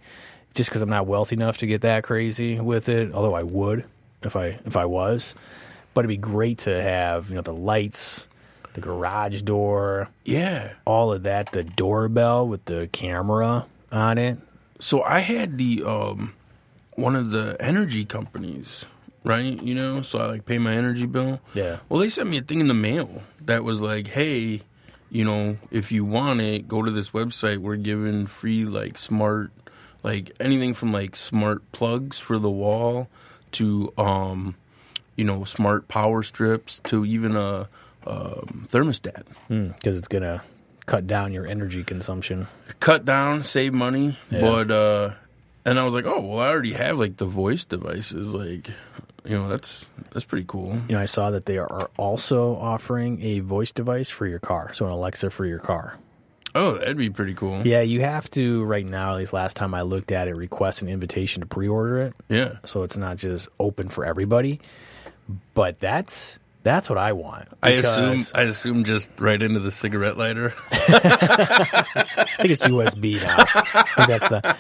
just 0.55 0.71
because 0.71 0.83
I'm 0.83 0.91
not 0.91 1.07
wealthy 1.07 1.35
enough 1.37 1.59
to 1.59 1.67
get 1.67 1.81
that 1.81 2.05
crazy 2.05 2.61
with 2.61 2.89
it. 2.89 3.13
Although 3.15 3.35
I 3.35 3.43
would 3.43 3.85
if 4.23 4.37
I 4.37 4.59
if 4.67 4.77
I 4.77 4.85
was. 4.85 5.35
But 5.95 6.01
it'd 6.07 6.09
be 6.09 6.17
great 6.17 6.59
to 6.59 6.83
have 6.83 7.29
you 7.31 7.35
know 7.37 7.43
the 7.43 7.53
lights, 7.55 8.27
the 8.75 8.81
garage 8.81 9.43
door, 9.43 10.09
yeah. 10.25 10.73
all 10.85 11.13
of 11.13 11.23
that, 11.25 11.53
the 11.53 11.65
doorbell 11.65 12.49
with 12.49 12.65
the 12.67 12.89
camera 12.93 13.67
on 13.91 14.19
it. 14.19 14.39
So 14.81 15.03
I 15.03 15.19
had 15.21 15.59
the 15.59 15.83
um 15.85 16.35
one 16.95 17.17
of 17.17 17.31
the 17.31 17.57
energy 17.61 18.05
companies, 18.05 18.85
right? 19.25 19.61
You 19.63 19.75
know, 19.75 20.03
so 20.03 20.19
I 20.19 20.27
like 20.27 20.45
pay 20.47 20.59
my 20.59 20.75
energy 20.75 21.07
bill. 21.07 21.41
Yeah. 21.55 21.79
Well, 21.89 22.01
they 22.01 22.09
sent 22.09 22.29
me 22.31 22.39
a 22.39 22.43
thing 22.43 22.61
in 22.61 22.69
the 22.69 22.75
mail 22.75 23.23
that 23.45 23.65
was 23.65 23.81
like, 23.81 24.09
"Hey, 24.09 24.63
you 25.11 25.25
know, 25.25 25.59
if 25.71 25.93
you 25.93 26.05
want 26.05 26.41
it, 26.41 26.69
go 26.69 26.83
to 26.83 26.91
this 26.91 27.11
website. 27.11 27.59
We're 27.59 27.77
giving 27.77 28.27
free 28.27 28.65
like 28.65 28.99
smart 28.99 29.51
like 30.03 30.33
anything 30.41 30.75
from 30.75 30.93
like 30.93 31.15
smart 31.17 31.71
plugs 31.73 32.19
for 32.19 32.39
the 32.39 32.51
wall 32.51 33.09
to 33.53 33.93
um 33.97 34.57
you 35.15 35.25
know, 35.25 35.45
smart 35.45 35.89
power 35.89 36.23
strips 36.23 36.81
to 36.81 37.05
even 37.05 37.37
a 37.37 37.69
um, 38.07 38.67
thermostat. 38.71 39.25
Because 39.49 39.97
it's 39.97 40.09
gonna 40.09 40.43
cut 40.87 41.07
down 41.07 41.33
your 41.33 41.47
energy 41.47 41.85
consumption. 41.85 42.49
cut 42.81 43.05
down, 43.05 43.45
save 43.45 43.75
money. 43.75 44.17
Yeah. 44.31 44.41
But 44.41 44.71
uh 44.71 45.11
and 45.65 45.79
I 45.79 45.85
was 45.85 45.95
like, 45.95 46.07
oh 46.07 46.21
well, 46.21 46.39
I 46.41 46.49
already 46.49 46.73
have 46.73 46.99
like 46.99 47.17
the 47.17 47.27
voice 47.27 47.65
devices. 47.65 48.35
Like, 48.35 48.69
you 49.25 49.37
know, 49.37 49.49
that's 49.49 49.87
that's 50.11 50.25
pretty 50.25 50.45
cool. 50.49 50.75
You 50.89 50.95
know, 50.97 51.01
I 51.01 51.05
saw 51.07 51.31
that 51.31 51.47
they 51.47 51.59
are 51.59 51.91
also 51.97 52.57
offering 52.57 53.21
a 53.23 53.41
voice 53.41 53.73
device 53.73 54.11
for 54.11 54.27
your 54.27 54.39
car, 54.41 54.73
so 54.73 54.87
an 54.87 54.93
Alexa 54.93 55.31
for 55.31 55.47
your 55.47 55.59
car. 55.61 55.99
Oh, 56.55 56.77
that'd 56.77 56.99
be 56.99 57.09
pretty 57.09 57.33
cool. 57.33 57.67
Yeah, 57.67 57.81
you 57.81 58.01
have 58.03 58.31
to 58.33 58.63
right 58.65 58.85
now. 58.85 59.13
At 59.13 59.17
least 59.19 59.33
last 59.33 59.57
time 59.57 59.73
I 59.73 59.83
looked 59.83 60.13
at 60.13 60.29
it, 60.29 60.37
request 60.37 60.83
an 60.83 60.89
invitation 60.89 61.41
to 61.41 61.47
pre-order 61.47 62.03
it, 62.03 62.15
Yeah. 62.29 62.57
so 62.67 62.83
it's 62.83 62.99
not 62.99 63.17
just 63.17 63.49
open 63.59 63.89
for 63.89 64.05
everybody. 64.05 64.61
But 65.55 65.81
that's 65.81 66.39
that's 66.63 66.89
what 66.89 66.99
I 66.99 67.13
want. 67.13 67.49
I 67.63 67.71
assume 67.71 68.25
I 68.35 68.43
assume 68.43 68.85
just 68.85 69.11
right 69.19 69.41
into 69.43 69.61
the 69.61 69.71
cigarette 69.73 70.17
lighter. 70.17 70.55
I 70.71 72.27
think 72.39 72.51
it's 72.51 72.67
USB 72.67 73.21
now. 73.23 73.37
I 73.39 73.83
think 73.97 74.09
that's 74.09 74.29
the 74.29 74.57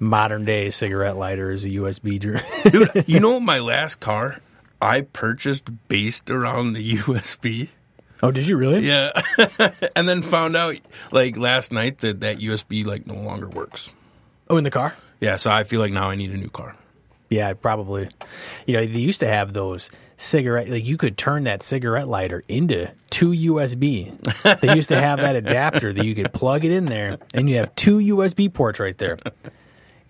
modern 0.00 0.44
day 0.44 0.70
cigarette 0.70 1.16
lighter 1.16 1.50
is 1.50 1.64
a 1.64 1.68
USB. 1.68 2.18
dr- 2.18 2.44
Dude, 2.72 3.04
you 3.06 3.20
know 3.20 3.38
my 3.40 3.58
last 3.60 4.00
car 4.00 4.40
I 4.80 5.02
purchased 5.02 5.70
based 5.88 6.30
around 6.30 6.72
the 6.72 6.96
USB. 6.98 7.68
oh, 8.22 8.30
did 8.30 8.48
you 8.48 8.56
really? 8.56 8.80
Yeah. 8.86 9.12
and 9.96 10.08
then 10.08 10.22
found 10.22 10.56
out 10.56 10.76
like 11.12 11.36
last 11.36 11.72
night 11.72 11.98
that 11.98 12.20
that 12.20 12.38
USB 12.38 12.84
like 12.84 13.06
no 13.06 13.14
longer 13.14 13.48
works. 13.48 13.92
Oh, 14.48 14.56
in 14.56 14.64
the 14.64 14.70
car. 14.70 14.94
Yeah, 15.20 15.36
so 15.36 15.50
I 15.50 15.64
feel 15.64 15.80
like 15.80 15.92
now 15.92 16.10
I 16.10 16.16
need 16.16 16.30
a 16.32 16.36
new 16.36 16.50
car. 16.50 16.76
Yeah, 17.32 17.54
probably. 17.54 18.10
You 18.66 18.74
know, 18.74 18.84
they 18.84 19.00
used 19.00 19.20
to 19.20 19.26
have 19.26 19.54
those 19.54 19.90
cigarette 20.18 20.68
like 20.68 20.86
you 20.86 20.98
could 20.98 21.16
turn 21.16 21.44
that 21.44 21.62
cigarette 21.62 22.06
lighter 22.06 22.44
into 22.46 22.90
two 23.10 23.30
USB. 23.30 24.60
they 24.60 24.74
used 24.74 24.90
to 24.90 25.00
have 25.00 25.18
that 25.20 25.34
adapter 25.34 25.92
that 25.92 26.04
you 26.04 26.14
could 26.14 26.32
plug 26.32 26.64
it 26.64 26.72
in 26.72 26.84
there 26.84 27.18
and 27.34 27.48
you 27.48 27.56
have 27.56 27.74
two 27.74 27.98
USB 27.98 28.52
ports 28.52 28.78
right 28.78 28.96
there. 28.98 29.18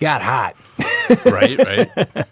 Got 0.00 0.20
hot. 0.22 0.56
Right, 1.24 1.58
right. 1.58 1.90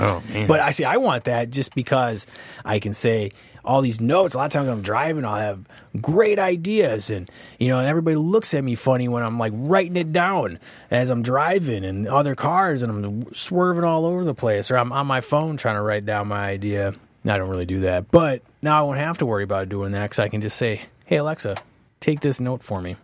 oh 0.00 0.22
man. 0.28 0.46
But 0.46 0.60
I 0.60 0.70
see 0.70 0.84
I 0.84 0.98
want 0.98 1.24
that 1.24 1.50
just 1.50 1.74
because 1.74 2.26
I 2.64 2.78
can 2.78 2.94
say 2.94 3.32
all 3.66 3.82
these 3.82 4.00
notes. 4.00 4.34
A 4.34 4.38
lot 4.38 4.46
of 4.46 4.52
times 4.52 4.68
when 4.68 4.76
I'm 4.76 4.82
driving, 4.82 5.24
I'll 5.24 5.34
have 5.34 5.64
great 6.00 6.38
ideas, 6.38 7.10
and 7.10 7.30
you 7.58 7.68
know, 7.68 7.80
everybody 7.80 8.16
looks 8.16 8.54
at 8.54 8.64
me 8.64 8.74
funny 8.74 9.08
when 9.08 9.22
I'm 9.22 9.38
like 9.38 9.52
writing 9.54 9.96
it 9.96 10.12
down 10.12 10.58
as 10.90 11.10
I'm 11.10 11.22
driving 11.22 11.84
and 11.84 12.06
other 12.06 12.34
cars, 12.34 12.82
and 12.82 13.04
I'm 13.04 13.34
swerving 13.34 13.84
all 13.84 14.06
over 14.06 14.24
the 14.24 14.34
place, 14.34 14.70
or 14.70 14.78
I'm 14.78 14.92
on 14.92 15.06
my 15.06 15.20
phone 15.20 15.56
trying 15.56 15.76
to 15.76 15.82
write 15.82 16.06
down 16.06 16.28
my 16.28 16.46
idea. 16.46 16.94
I 17.24 17.38
don't 17.38 17.50
really 17.50 17.66
do 17.66 17.80
that, 17.80 18.10
but 18.10 18.42
now 18.62 18.78
I 18.78 18.82
won't 18.82 18.98
have 18.98 19.18
to 19.18 19.26
worry 19.26 19.42
about 19.42 19.68
doing 19.68 19.92
that 19.92 20.04
because 20.04 20.20
I 20.20 20.28
can 20.28 20.40
just 20.40 20.56
say, 20.56 20.82
"Hey 21.04 21.16
Alexa, 21.16 21.56
take 21.98 22.20
this 22.20 22.40
note 22.40 22.62
for 22.62 22.80
me." 22.80 22.96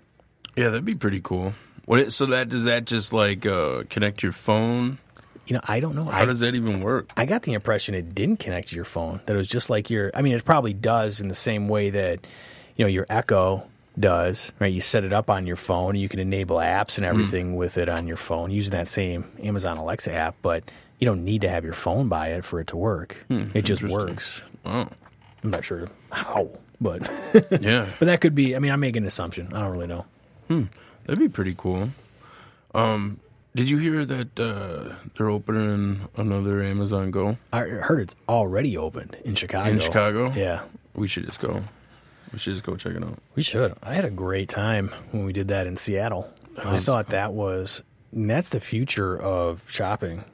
Yeah, 0.57 0.69
that'd 0.69 0.85
be 0.85 0.95
pretty 0.95 1.21
cool. 1.21 1.55
What? 1.87 1.99
It, 1.99 2.13
so 2.13 2.27
that 2.27 2.49
does 2.49 2.65
that 2.65 2.85
just 2.85 3.13
like 3.13 3.45
uh, 3.47 3.83
connect 3.91 4.23
your 4.23 4.33
phone? 4.33 4.99
You 5.53 5.59
know, 5.59 5.65
I 5.69 5.81
don't 5.81 5.95
know. 5.95 6.07
How 6.07 6.23
I, 6.23 6.25
does 6.25 6.41
that 6.41 6.55
even 6.55 6.81
work? 6.81 7.11
I 7.15 7.27
got 7.27 7.43
the 7.43 7.53
impression 7.53 7.95
it 7.95 8.15
didn't 8.15 8.39
connect 8.39 8.69
to 8.69 8.75
your 8.75 8.87
phone. 8.87 9.21
That 9.27 9.35
it 9.35 9.37
was 9.37 9.49
just 9.49 9.69
like 9.69 9.91
your. 9.91 10.11
I 10.15 10.23
mean, 10.23 10.35
it 10.35 10.47
probably 10.47 10.73
does 10.73 11.21
in 11.21 11.29
the 11.29 11.35
same 11.35 11.69
way 11.69 11.91
that 11.91 12.27
you 12.75 12.87
know 12.87 12.89
your 12.89 13.05
Echo 13.11 13.63
does. 14.01 14.51
Right? 14.59 14.73
You 14.73 14.81
set 14.81 15.05
it 15.05 15.13
up 15.13 15.29
on 15.29 15.47
your 15.47 15.57
phone. 15.57 15.95
You 15.95 16.09
can 16.09 16.21
enable 16.21 16.57
apps 16.57 16.97
and 16.97 17.05
hmm. 17.05 17.11
everything 17.11 17.55
with 17.55 17.77
it 17.77 17.91
on 17.91 18.07
your 18.07 18.17
phone 18.17 18.51
using 18.51 18.71
that 18.71 18.89
same 18.89 19.31
Amazon 19.43 19.77
Alexa 19.77 20.11
app. 20.11 20.37
But 20.41 20.71
you 20.99 21.05
don't 21.05 21.23
need 21.23 21.43
to 21.43 21.51
have 21.51 21.65
your 21.65 21.75
phone 21.75 22.09
by 22.09 22.29
it 22.29 22.47
for 22.47 22.59
it 22.59 22.69
to 22.69 22.79
work. 22.79 23.19
Hmm, 23.29 23.49
it 23.53 23.67
just 23.67 23.83
works. 23.83 24.41
Oh, 24.65 24.89
I'm 25.45 25.51
not 25.51 25.67
sure 25.67 25.87
how, 26.11 26.49
but 26.81 27.03
yeah, 27.61 27.93
but 27.99 28.07
that 28.07 28.23
could 28.23 28.35
be. 28.35 28.57
I 28.57 28.59
mean, 28.59 28.73
I'm 28.73 28.81
making 28.81 29.03
an 29.03 29.07
assumption. 29.07 29.53
I 29.53 29.61
don't 29.61 29.73
really 29.73 29.87
know. 29.87 30.07
Hmm, 30.49 30.63
that'd 31.05 31.19
be 31.19 31.29
pretty 31.29 31.55
cool. 31.59 31.91
Um, 32.75 33.21
did 33.55 33.69
you 33.69 33.79
hear 33.79 34.05
that 34.05 34.39
uh, 34.41 34.95
they're 35.17 35.29
opening 35.31 36.09
another 36.17 36.63
Amazon 36.63 37.11
Go 37.11 37.37
I 37.53 37.61
heard 37.61 38.01
it's 38.01 38.17
already 38.29 38.77
opened 38.77 39.17
in 39.25 39.35
Chicago. 39.35 39.71
in 39.71 39.79
Chicago? 39.81 40.33
Yeah. 40.35 40.63
we 40.95 41.09
should 41.09 41.25
just 41.27 41.41
go. 41.41 41.63
We 42.33 42.39
should 42.39 42.55
just 42.55 42.65
go 42.65 42.77
check 42.77 42.95
it 42.95 43.05
out. 43.05 43.19
We 43.35 43.43
should. 43.43 43.75
I 43.83 43.93
had 43.95 44.05
a 44.07 44.11
great 44.11 44.49
time 44.49 44.89
when 45.11 45.25
we 45.25 45.33
did 45.35 45.49
that 45.49 45.67
in 45.67 45.77
Seattle. 45.77 46.33
I 46.63 46.79
thought 46.79 47.09
that 47.09 47.33
was 47.33 47.83
that's 48.13 48.51
the 48.51 48.61
future 48.61 49.17
of 49.21 49.69
shopping. 49.71 50.25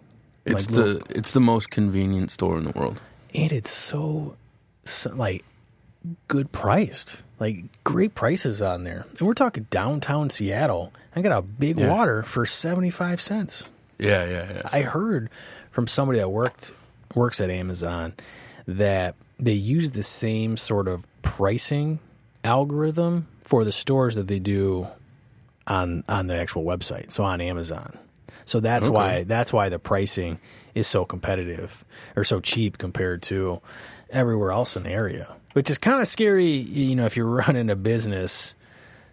It's 0.45 0.67
Like 0.69 0.75
the 0.77 0.85
little- 0.85 1.03
it's 1.11 1.33
the 1.33 1.41
most 1.41 1.71
convenient 1.71 2.31
store 2.31 2.57
in 2.59 2.65
the 2.65 2.71
world. 2.71 3.01
and 3.35 3.53
it's 3.53 3.71
so, 3.71 4.37
so 4.85 5.13
like 5.15 5.45
good 6.29 6.51
priced. 6.53 7.17
Like 7.41 7.65
great 7.85 8.15
prices 8.15 8.61
on 8.63 8.83
there. 8.85 9.07
And 9.19 9.27
we're 9.29 9.35
talking 9.35 9.67
downtown 9.71 10.31
Seattle. 10.31 10.93
I 11.19 11.23
got 11.23 11.37
a 11.39 11.43
big 11.43 11.79
Yeah. 11.79 11.91
water 11.91 12.23
for 12.23 12.47
75 12.47 13.21
cents. 13.21 13.65
Yeah, 13.99 14.25
yeah, 14.25 14.53
yeah. 14.55 14.63
I 14.73 14.83
heard 14.83 15.29
from 15.71 15.87
somebody 15.89 16.19
that 16.21 16.29
worked 16.31 16.73
works 17.15 17.41
at 17.41 17.51
Amazon 17.51 18.15
that 18.67 19.15
they 19.41 19.53
use 19.55 19.91
the 19.93 20.03
same 20.03 20.57
sort 20.57 20.89
of 20.89 21.05
pricing 21.23 21.99
algorithm 22.45 23.27
for 23.41 23.65
the 23.65 23.73
stores 23.73 24.15
that 24.15 24.29
they 24.29 24.39
do 24.39 24.87
on 25.67 26.05
on 26.09 26.27
the 26.29 26.35
actual 26.35 26.65
website, 26.65 27.11
so 27.11 27.25
on 27.25 27.41
Amazon. 27.41 27.99
So 28.45 28.61
that's 28.61 28.85
Okay. 28.87 28.93
why 28.95 29.25
that's 29.25 29.53
why 29.53 29.69
the 29.69 29.79
pricing 29.79 30.39
is 30.75 30.87
so 30.87 31.05
competitive 31.05 31.85
or 32.17 32.25
so 32.25 32.41
cheap 32.41 32.79
compared 32.79 33.23
to 33.23 33.61
everywhere 34.11 34.53
else 34.53 34.77
in 34.77 34.85
the 34.85 34.91
area. 34.91 35.29
Which 35.55 35.71
is 35.71 35.79
kind 35.79 36.01
of 36.01 36.07
scary, 36.09 36.53
you 36.57 36.95
know, 36.95 37.07
if 37.07 37.17
you're 37.17 37.27
running 37.47 37.69
a 37.71 37.77
business 37.77 38.55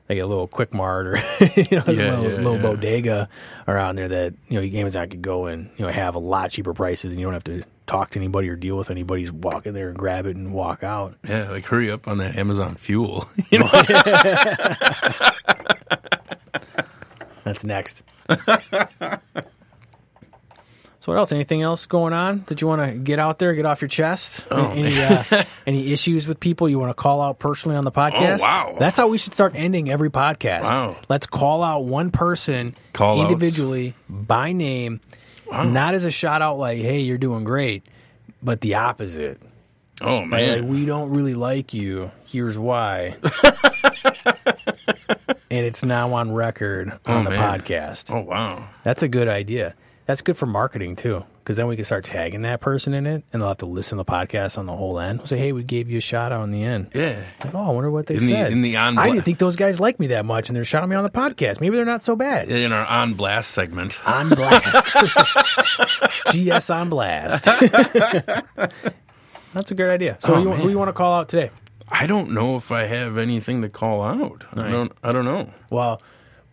like 0.09 0.19
a 0.19 0.25
little 0.25 0.47
quick 0.47 0.73
mart 0.73 1.07
or 1.07 1.17
you 1.55 1.65
know, 1.71 1.83
a 1.87 1.93
Yeah, 1.93 2.17
little, 2.17 2.23
yeah, 2.23 2.35
little 2.37 2.55
yeah. 2.55 2.61
bodega 2.61 3.29
around 3.67 3.95
there 3.97 4.07
that 4.07 4.33
you 4.49 4.59
know 4.61 4.77
Amazon 4.79 5.09
could 5.09 5.21
go 5.21 5.45
and 5.47 5.69
you 5.77 5.85
know 5.85 5.91
have 5.91 6.15
a 6.15 6.19
lot 6.19 6.51
cheaper 6.51 6.73
prices 6.73 7.13
and 7.13 7.19
you 7.19 7.25
don't 7.25 7.33
have 7.33 7.43
to 7.45 7.63
talk 7.87 8.09
to 8.11 8.19
anybody 8.19 8.49
or 8.49 8.55
deal 8.55 8.77
with 8.77 8.89
anybody. 8.91 9.21
Just 9.23 9.33
walk 9.33 9.65
in 9.65 9.73
there 9.73 9.89
and 9.89 9.97
grab 9.97 10.25
it 10.25 10.35
and 10.35 10.53
walk 10.53 10.83
out. 10.83 11.15
Yeah, 11.27 11.49
like 11.49 11.65
hurry 11.65 11.89
up 11.91 12.07
on 12.07 12.17
that 12.19 12.35
Amazon 12.37 12.75
fuel. 12.75 13.27
you 13.51 13.59
know? 13.59 13.69
That's 17.43 17.63
next. 17.63 18.03
So 21.05 21.11
what 21.11 21.19
else? 21.19 21.31
Anything 21.31 21.61
else 21.61 21.85
going 21.85 22.13
on 22.13 22.43
that 22.47 22.61
you 22.61 22.67
want 22.67 22.81
to 22.81 22.97
get 22.97 23.19
out 23.19 23.37
there, 23.37 23.53
get 23.53 23.65
off 23.67 23.79
your 23.79 23.89
chest? 23.89 24.43
Oh, 24.49 24.71
any 24.71 24.99
uh, 24.99 25.43
any 25.67 25.93
issues 25.93 26.27
with 26.27 26.39
people 26.39 26.67
you 26.67 26.79
want 26.79 26.89
to 26.89 26.95
call 26.95 27.21
out 27.21 27.37
personally 27.37 27.77
on 27.77 27.85
the 27.85 27.91
podcast? 27.91 28.39
Oh, 28.39 28.43
wow. 28.43 28.75
That's 28.79 28.97
how 28.97 29.07
we 29.07 29.19
should 29.19 29.35
start 29.35 29.53
ending 29.55 29.87
every 29.91 30.09
podcast. 30.09 30.63
Wow. 30.63 30.95
Let's 31.07 31.27
call 31.27 31.61
out 31.61 31.85
one 31.85 32.09
person 32.09 32.73
Call 32.93 33.21
outs. 33.21 33.29
individually 33.31 33.93
by 34.09 34.51
name, 34.51 34.99
not 35.51 35.93
as 35.93 36.05
a 36.05 36.11
shout 36.11 36.41
out 36.41 36.57
like, 36.57 36.79
"Hey, 36.79 37.01
you're 37.01 37.19
doing 37.19 37.43
great," 37.43 37.83
but 38.41 38.61
the 38.61 38.73
opposite. 38.75 39.39
oh 40.01 40.17
Like, 40.21 40.27
man, 40.29 40.67
we 40.67 40.87
don't 40.87 41.11
really 41.11 41.35
like 41.35 41.73
you. 41.75 42.09
Here's 42.25 42.57
why. 42.57 43.15
and 45.51 45.65
it's 45.65 45.83
now 45.83 46.13
on 46.13 46.33
record 46.33 46.89
on 46.89 46.99
Oh, 47.05 47.23
the 47.23 47.29
man. 47.29 47.59
podcast. 47.59 48.11
oh 48.11 48.21
wow. 48.21 48.67
That's 48.83 49.03
a 49.03 49.07
good 49.07 49.27
idea. 49.27 49.75
That's 50.05 50.21
good 50.21 50.37
for 50.37 50.45
marketing 50.45 50.95
too, 50.97 51.25
because 51.39 51.57
then 51.57 51.65
we 51.67 51.75
can 51.75 51.83
start 51.83 52.03
tagging 52.03 52.43
that 52.43 52.61
person 52.61 52.93
in 52.93 53.07
it, 53.07 53.23
and 53.33 53.41
they'll 53.41 53.47
have 53.49 53.57
to 53.57 53.65
listen 53.65 53.97
to 53.97 54.03
the 54.03 54.11
podcast 54.11 54.57
on 54.59 54.67
the 54.67 54.75
whole 54.75 54.99
end. 54.99 55.17
We'll 55.17 55.25
say, 55.27 55.37
"Hey, 55.39 55.51
we 55.51 55.63
gave 55.63 55.89
you 55.89 55.97
a 55.97 56.01
shout 56.01 56.31
out 56.31 56.41
on 56.41 56.51
the 56.51 56.63
end." 56.63 56.91
Yeah. 56.93 57.23
Like, 57.43 57.55
oh, 57.55 57.69
I 57.69 57.71
wonder 57.71 57.89
what 57.89 58.05
they 58.05 58.15
In 58.15 58.19
the- 58.27 58.31
said. 58.33 58.51
in 58.51 58.61
the 58.61 58.77
on- 58.77 58.99
I 58.99 59.09
didn't 59.09 59.23
think 59.25 59.39
those 59.39 59.55
guys 59.55 59.79
liked 59.79 59.99
me 59.99 60.05
that 60.07 60.23
much, 60.23 60.47
and 60.49 60.55
they're 60.55 60.63
shouting 60.63 60.89
me 60.91 60.95
on 60.95 61.03
the 61.03 61.09
podcast. 61.09 61.59
Maybe 61.59 61.75
they're 61.75 61.85
not 61.85 62.03
so 62.03 62.15
bad. 62.15 62.49
In 62.49 62.71
our 62.71 62.85
on 62.85 63.15
blast 63.15 63.49
segment. 63.51 63.99
On 64.07 64.29
blast. 64.29 64.95
GS 66.31 66.69
on 66.69 66.89
blast. 66.89 67.45
That's 69.53 69.71
a 69.71 69.75
good 69.75 69.89
idea. 69.89 70.17
So, 70.19 70.35
Oh, 70.35 70.41
you, 70.41 70.51
who 70.51 70.69
you 70.69 70.77
want 70.77 70.89
to 70.89 70.93
call 70.93 71.13
out 71.13 71.29
today? 71.29 71.49
I 71.87 72.07
don't 72.07 72.31
know 72.31 72.57
if 72.57 72.71
I 72.71 72.83
have 72.83 73.17
anything 73.17 73.61
to 73.61 73.69
call 73.69 74.01
out. 74.03 74.43
I 74.53 74.69
don't. 74.69 74.91
I 75.03 75.11
don't 75.11 75.25
know. 75.25 75.51
Well, 75.69 76.01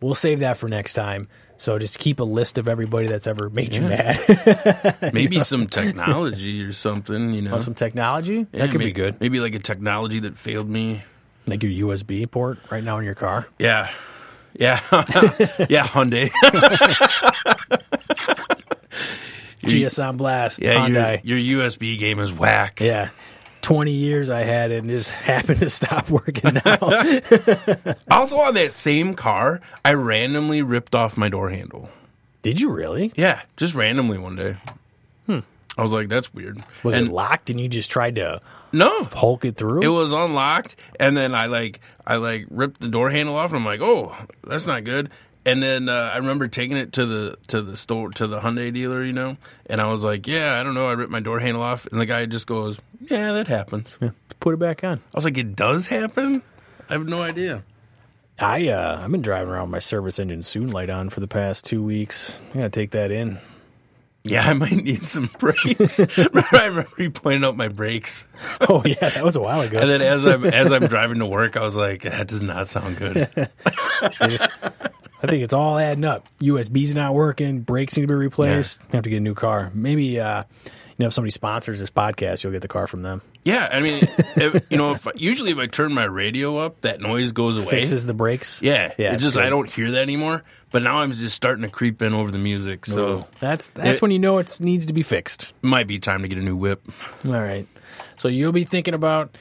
we'll 0.01 0.15
save 0.15 0.41
that 0.41 0.57
for 0.57 0.69
next 0.69 0.93
time. 0.95 1.29
So 1.63 1.79
just 1.79 2.01
keep 2.01 2.19
a 2.19 2.25
list 2.25 2.59
of 2.59 2.67
everybody 2.67 3.07
that's 3.07 3.29
ever 3.29 3.49
made 3.49 3.77
you 3.77 3.83
Yeah. 3.83 4.19
mad. 4.19 4.99
Maybe 5.15 5.39
some 5.39 5.69
technology 5.69 6.61
or 6.65 6.73
something. 6.73 7.33
You 7.33 7.43
oh, 7.43 7.45
know, 7.45 7.51
Want 7.53 7.63
some 7.63 7.75
technology? 7.75 8.49
Yeah, 8.51 8.67
that 8.67 8.71
could 8.71 8.81
may- 8.81 8.87
be 8.87 8.93
good. 8.93 9.21
Maybe 9.21 9.39
like 9.39 9.55
a 9.55 9.61
technology 9.61 10.19
that 10.19 10.37
failed 10.37 10.69
me. 10.69 11.05
Like 11.47 11.63
your 11.63 11.89
USB 11.89 12.29
port 12.29 12.59
right 12.69 12.83
now 12.83 12.99
in 12.99 13.05
your 13.05 13.15
car. 13.15 13.47
Yeah, 13.61 13.93
yeah, 14.55 14.81
yeah. 15.71 15.87
Hyundai. 15.87 16.31
GS 19.89 20.01
on 20.01 20.17
blast. 20.17 20.59
Yeah, 20.61 21.21
your, 21.23 21.39
your 21.39 21.63
USB 21.71 21.97
game 21.97 22.19
is 22.19 22.33
whack. 22.33 22.81
Yeah. 22.81 23.11
20 23.63 23.93
years 23.93 24.29
I 24.29 24.41
had 24.41 24.71
it 24.71 24.79
and 24.79 24.91
just 24.91 25.09
happened 25.31 25.61
to 25.61 25.71
stop 25.71 26.11
working 26.11 26.55
now. 26.65 26.77
Also, 28.11 28.37
on 28.37 28.55
that 28.55 28.73
same 28.73 29.15
car, 29.15 29.61
I 29.85 29.95
randomly 29.95 30.63
ripped 30.63 30.95
off 30.95 31.17
my 31.17 31.29
door 31.29 31.49
handle. 31.51 31.89
Did 32.43 32.61
you 32.61 32.71
really? 32.71 33.13
Yeah, 33.17 33.41
just 33.57 33.75
randomly 33.75 34.19
one 34.19 34.37
day. 34.37 34.57
I 35.79 35.83
was 35.83 35.93
like, 35.93 36.09
"That's 36.09 36.35
weird." 36.35 36.59
Hmm. 36.59 36.89
Was 36.89 36.97
and 36.97 37.09
it 37.09 37.13
locked 37.13 37.49
and 37.51 37.61
you 37.61 37.69
just 37.69 37.91
tried 37.91 38.17
to 38.17 38.41
no, 38.73 39.05
Hulk 39.05 39.45
it 39.45 39.57
through? 39.57 39.83
it 39.83 39.89
was 39.89 40.13
unlocked, 40.13 40.77
and 41.01 41.17
then 41.17 41.35
I 41.35 41.47
like 41.47 41.81
I 42.07 42.17
like 42.17 42.47
ripped 42.51 42.81
the 42.81 42.89
door 42.89 43.11
handle 43.11 43.37
off, 43.37 43.51
and 43.53 43.59
I'm 43.61 43.65
like, 43.65 43.81
"Oh, 43.81 44.15
that's 44.45 44.67
not 44.67 44.85
good." 44.85 45.11
And 45.45 45.61
then 45.63 45.89
uh, 45.89 46.11
I 46.15 46.19
remember 46.19 46.47
taking 46.47 46.77
it 46.77 46.93
to 46.95 47.07
the 47.07 47.37
to 47.49 47.63
the 47.63 47.77
store 47.77 48.11
to 48.11 48.27
the 48.29 48.39
Hyundai 48.39 48.73
dealer, 48.73 49.03
you 49.03 49.13
know, 49.13 49.37
and 49.67 49.81
I 49.81 49.91
was 49.91 50.05
like, 50.05 50.27
"Yeah, 50.29 50.59
I 50.59 50.63
don't 50.63 50.75
know, 50.75 50.89
I 50.89 50.93
ripped 50.93 51.11
my 51.11 51.19
door 51.21 51.41
handle 51.41 51.63
off," 51.63 51.87
and 51.87 52.01
the 52.01 52.07
guy 52.07 52.27
just 52.27 52.47
goes, 52.47 52.79
"Yeah, 53.11 53.33
that 53.33 53.49
happens." 53.49 53.97
Yeah, 54.01 54.11
Put 54.39 54.55
it 54.55 54.59
back 54.59 54.85
on. 54.85 54.99
I 54.99 55.19
was 55.19 55.25
like, 55.25 55.37
"It 55.39 55.57
does 55.57 55.87
happen." 55.89 56.43
I 56.89 56.93
have 56.93 57.07
no 57.09 57.23
idea. 57.23 57.65
I 58.39 58.69
uh, 58.69 59.01
I've 59.03 59.11
been 59.11 59.21
driving 59.23 59.53
around 59.53 59.63
with 59.65 59.73
my 59.73 59.79
service 59.81 60.19
engine 60.21 60.43
soon 60.45 60.71
light 60.71 60.91
on 60.91 61.11
for 61.11 61.19
the 61.21 61.29
past 61.29 61.65
two 61.65 61.83
weeks. 61.83 62.39
I 62.53 62.59
gotta 62.59 62.69
take 62.71 62.93
that 62.93 63.11
in. 63.11 63.39
Yeah, 64.25 64.49
I 64.49 64.53
might 64.53 64.71
need 64.71 65.05
some 65.05 65.29
brakes. 65.39 65.99
I 65.99 66.67
remember 66.67 66.89
you 66.99 67.11
pointed 67.11 67.45
out 67.45 67.57
my 67.57 67.67
brakes. 67.69 68.29
Oh 68.69 68.83
yeah, 68.85 69.09
that 69.09 69.25
was 69.25 69.35
a 69.35 69.41
while 69.41 69.61
ago. 69.63 69.79
And 69.81 69.91
then 69.91 70.03
as 70.03 70.25
I'm 70.25 70.45
as 70.45 70.71
I'm 70.71 70.87
driving 70.87 71.19
to 71.19 71.27
work, 71.27 71.57
I 71.57 71.63
was 71.65 71.75
like, 71.75 72.03
that 72.03 72.29
does 72.29 72.43
not 72.43 72.69
sound 72.69 72.97
good. 72.97 73.29
Just- 74.29 74.49
I 75.23 75.27
think 75.29 75.45
it's 75.45 75.55
all 75.55 75.79
adding 75.79 76.05
up. 76.05 76.29
USB's 76.41 76.95
not 76.95 77.15
working. 77.15 77.61
Brakes 77.61 77.97
need 77.97 78.03
to 78.03 78.09
be 78.09 78.15
replaced. 78.15 78.81
Have 78.93 79.05
to 79.05 79.11
get 79.11 79.19
a 79.19 79.21
new 79.21 79.35
car. 79.35 79.71
Maybe 79.75 80.19
uh, 80.19 80.43
you 80.65 80.71
know 80.99 81.07
if 81.07 81.13
somebody 81.13 81.31
sponsors 81.31 81.79
this 81.79 81.91
podcast, 81.91 82.43
you'll 82.43 82.53
get 82.53 82.63
the 82.63 82.69
car 82.69 82.87
from 82.87 83.03
them. 83.03 83.23
Yeah, 83.45 83.69
I 83.73 83.81
mean, 83.81 83.99
if, 84.37 84.65
you 84.71 84.77
know, 84.79 84.93
if 84.93 85.07
usually 85.17 85.51
if 85.51 85.59
I 85.59 85.67
turn 85.67 85.93
my 85.93 86.05
radio 86.05 86.59
up, 86.59 86.81
that 86.83 87.01
noise 87.01 87.33
goes 87.33 87.57
away. 87.57 87.67
Fixes 87.71 88.07
the 88.07 88.15
brakes. 88.15 88.63
Yeah, 88.63 88.93
Yeah, 88.99 89.11
It 89.11 89.15
it's 89.15 89.23
just 89.25 89.37
good. 89.37 89.45
I 89.45 89.51
don't 89.51 89.69
hear 89.69 89.91
that 89.93 90.03
anymore. 90.03 90.45
But 90.71 90.83
now 90.83 90.99
I'm 91.01 91.13
just 91.13 91.37
starting 91.37 91.65
to 91.65 91.69
creep 91.71 92.01
in 92.03 92.15
over 92.15 92.31
the 92.31 92.39
music, 92.39 92.87
so 92.87 93.27
That's 93.41 93.71
that's 93.71 93.97
It- 93.99 94.03
when 94.03 94.11
you 94.11 94.19
know 94.19 94.39
it 94.39 94.57
needs 94.61 94.87
to 94.87 94.93
be 94.93 95.03
fixed. 95.03 95.53
might 95.61 95.87
be 95.87 95.99
time 95.99 96.23
to 96.23 96.29
get 96.29 96.39
a 96.39 96.43
new 96.43 96.57
whip. 96.57 96.83
All 97.27 97.33
right. 97.33 97.67
So 98.19 98.29
you'll 98.29 98.53
be 98.53 98.65
thinking 98.65 98.95
about. 98.95 99.37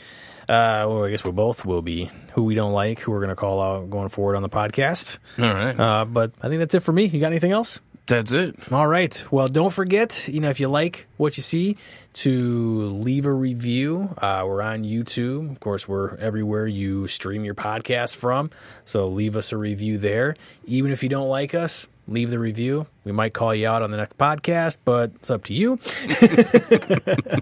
Uh, 0.52 0.86
well, 0.88 1.06
I 1.06 1.10
guess 1.12 1.24
we 1.24 1.32
both 1.32 1.66
will 1.66 1.82
be 1.82 2.12
who 2.34 2.44
we 2.44 2.56
don't 2.56 2.74
like, 2.74 3.00
who 3.00 3.12
we're 3.12 3.20
going 3.20 3.30
to 3.30 3.36
call 3.36 3.62
out 3.62 3.90
going 3.90 4.10
forward 4.10 4.36
on 4.36 4.42
the 4.44 4.50
podcast. 4.50 5.18
All 5.40 5.46
right, 5.54 5.80
Uh, 5.80 6.06
but 6.06 6.32
I 6.42 6.50
think 6.50 6.60
that's 6.60 6.76
it 6.76 6.82
for 6.84 6.92
me. 6.92 7.06
You 7.06 7.20
got 7.22 7.28
anything 7.28 7.52
else? 7.54 7.80
that's 8.08 8.34
it. 8.34 8.56
All 8.74 8.88
right. 8.88 9.24
Well, 9.32 9.48
don't 9.48 9.70
forget, 9.72 10.28
you 10.28 10.42
know, 10.42 10.50
if 10.50 10.60
you 10.60 10.68
like 10.68 11.08
what 11.16 11.38
you 11.38 11.44
see, 11.44 11.78
to 12.16 12.90
leave 12.90 13.26
a 13.26 13.32
review. 13.32 14.14
Uh, 14.18 14.44
we're 14.46 14.62
on 14.62 14.84
YouTube. 14.84 15.50
Of 15.52 15.62
course, 15.62 15.88
we're 15.88 16.18
everywhere 16.18 16.68
you 16.68 17.08
stream 17.08 17.46
your 17.46 17.56
podcast 17.56 18.18
from. 18.18 18.50
So 18.84 19.08
leave 19.08 19.38
us 19.38 19.54
a 19.54 19.58
review 19.58 19.98
there. 19.98 20.36
Even 20.66 20.92
if 20.92 21.04
you 21.04 21.10
don't 21.10 21.30
like 21.30 21.56
us, 21.56 21.88
leave 22.06 22.32
the 22.32 22.40
review. 22.40 22.86
We 23.06 23.14
might 23.14 23.32
call 23.34 23.56
you 23.56 23.70
out 23.70 23.82
on 23.82 23.92
the 23.92 23.98
next 23.98 24.18
podcast, 24.18 24.76
but 24.84 25.12
it's 25.16 25.32
up 25.32 25.46
to 25.46 25.54
you. 25.54 25.80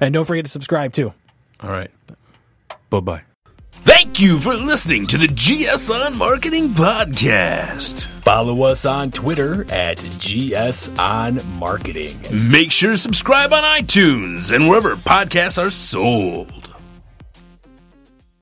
and 0.00 0.12
don't 0.12 0.24
forget 0.24 0.44
to 0.46 0.50
subscribe 0.50 0.92
too. 0.92 1.12
All 1.60 1.70
right, 1.70 1.92
bye 2.92 3.00
bye. 3.00 3.22
Thank 3.70 4.20
you 4.20 4.38
for 4.38 4.54
listening 4.54 5.06
to 5.08 5.18
the 5.18 5.26
GSN 5.26 6.18
Marketing 6.18 6.68
Podcast. 6.68 8.04
Follow 8.22 8.62
us 8.64 8.84
on 8.84 9.10
Twitter 9.10 9.62
at 9.72 9.96
GSN 9.98 11.44
Marketing. 11.58 12.50
Make 12.50 12.70
sure 12.70 12.92
to 12.92 12.98
subscribe 12.98 13.52
on 13.52 13.62
iTunes 13.62 14.54
and 14.54 14.68
wherever 14.68 14.94
podcasts 14.96 15.60
are 15.60 15.70
sold. 15.70 16.71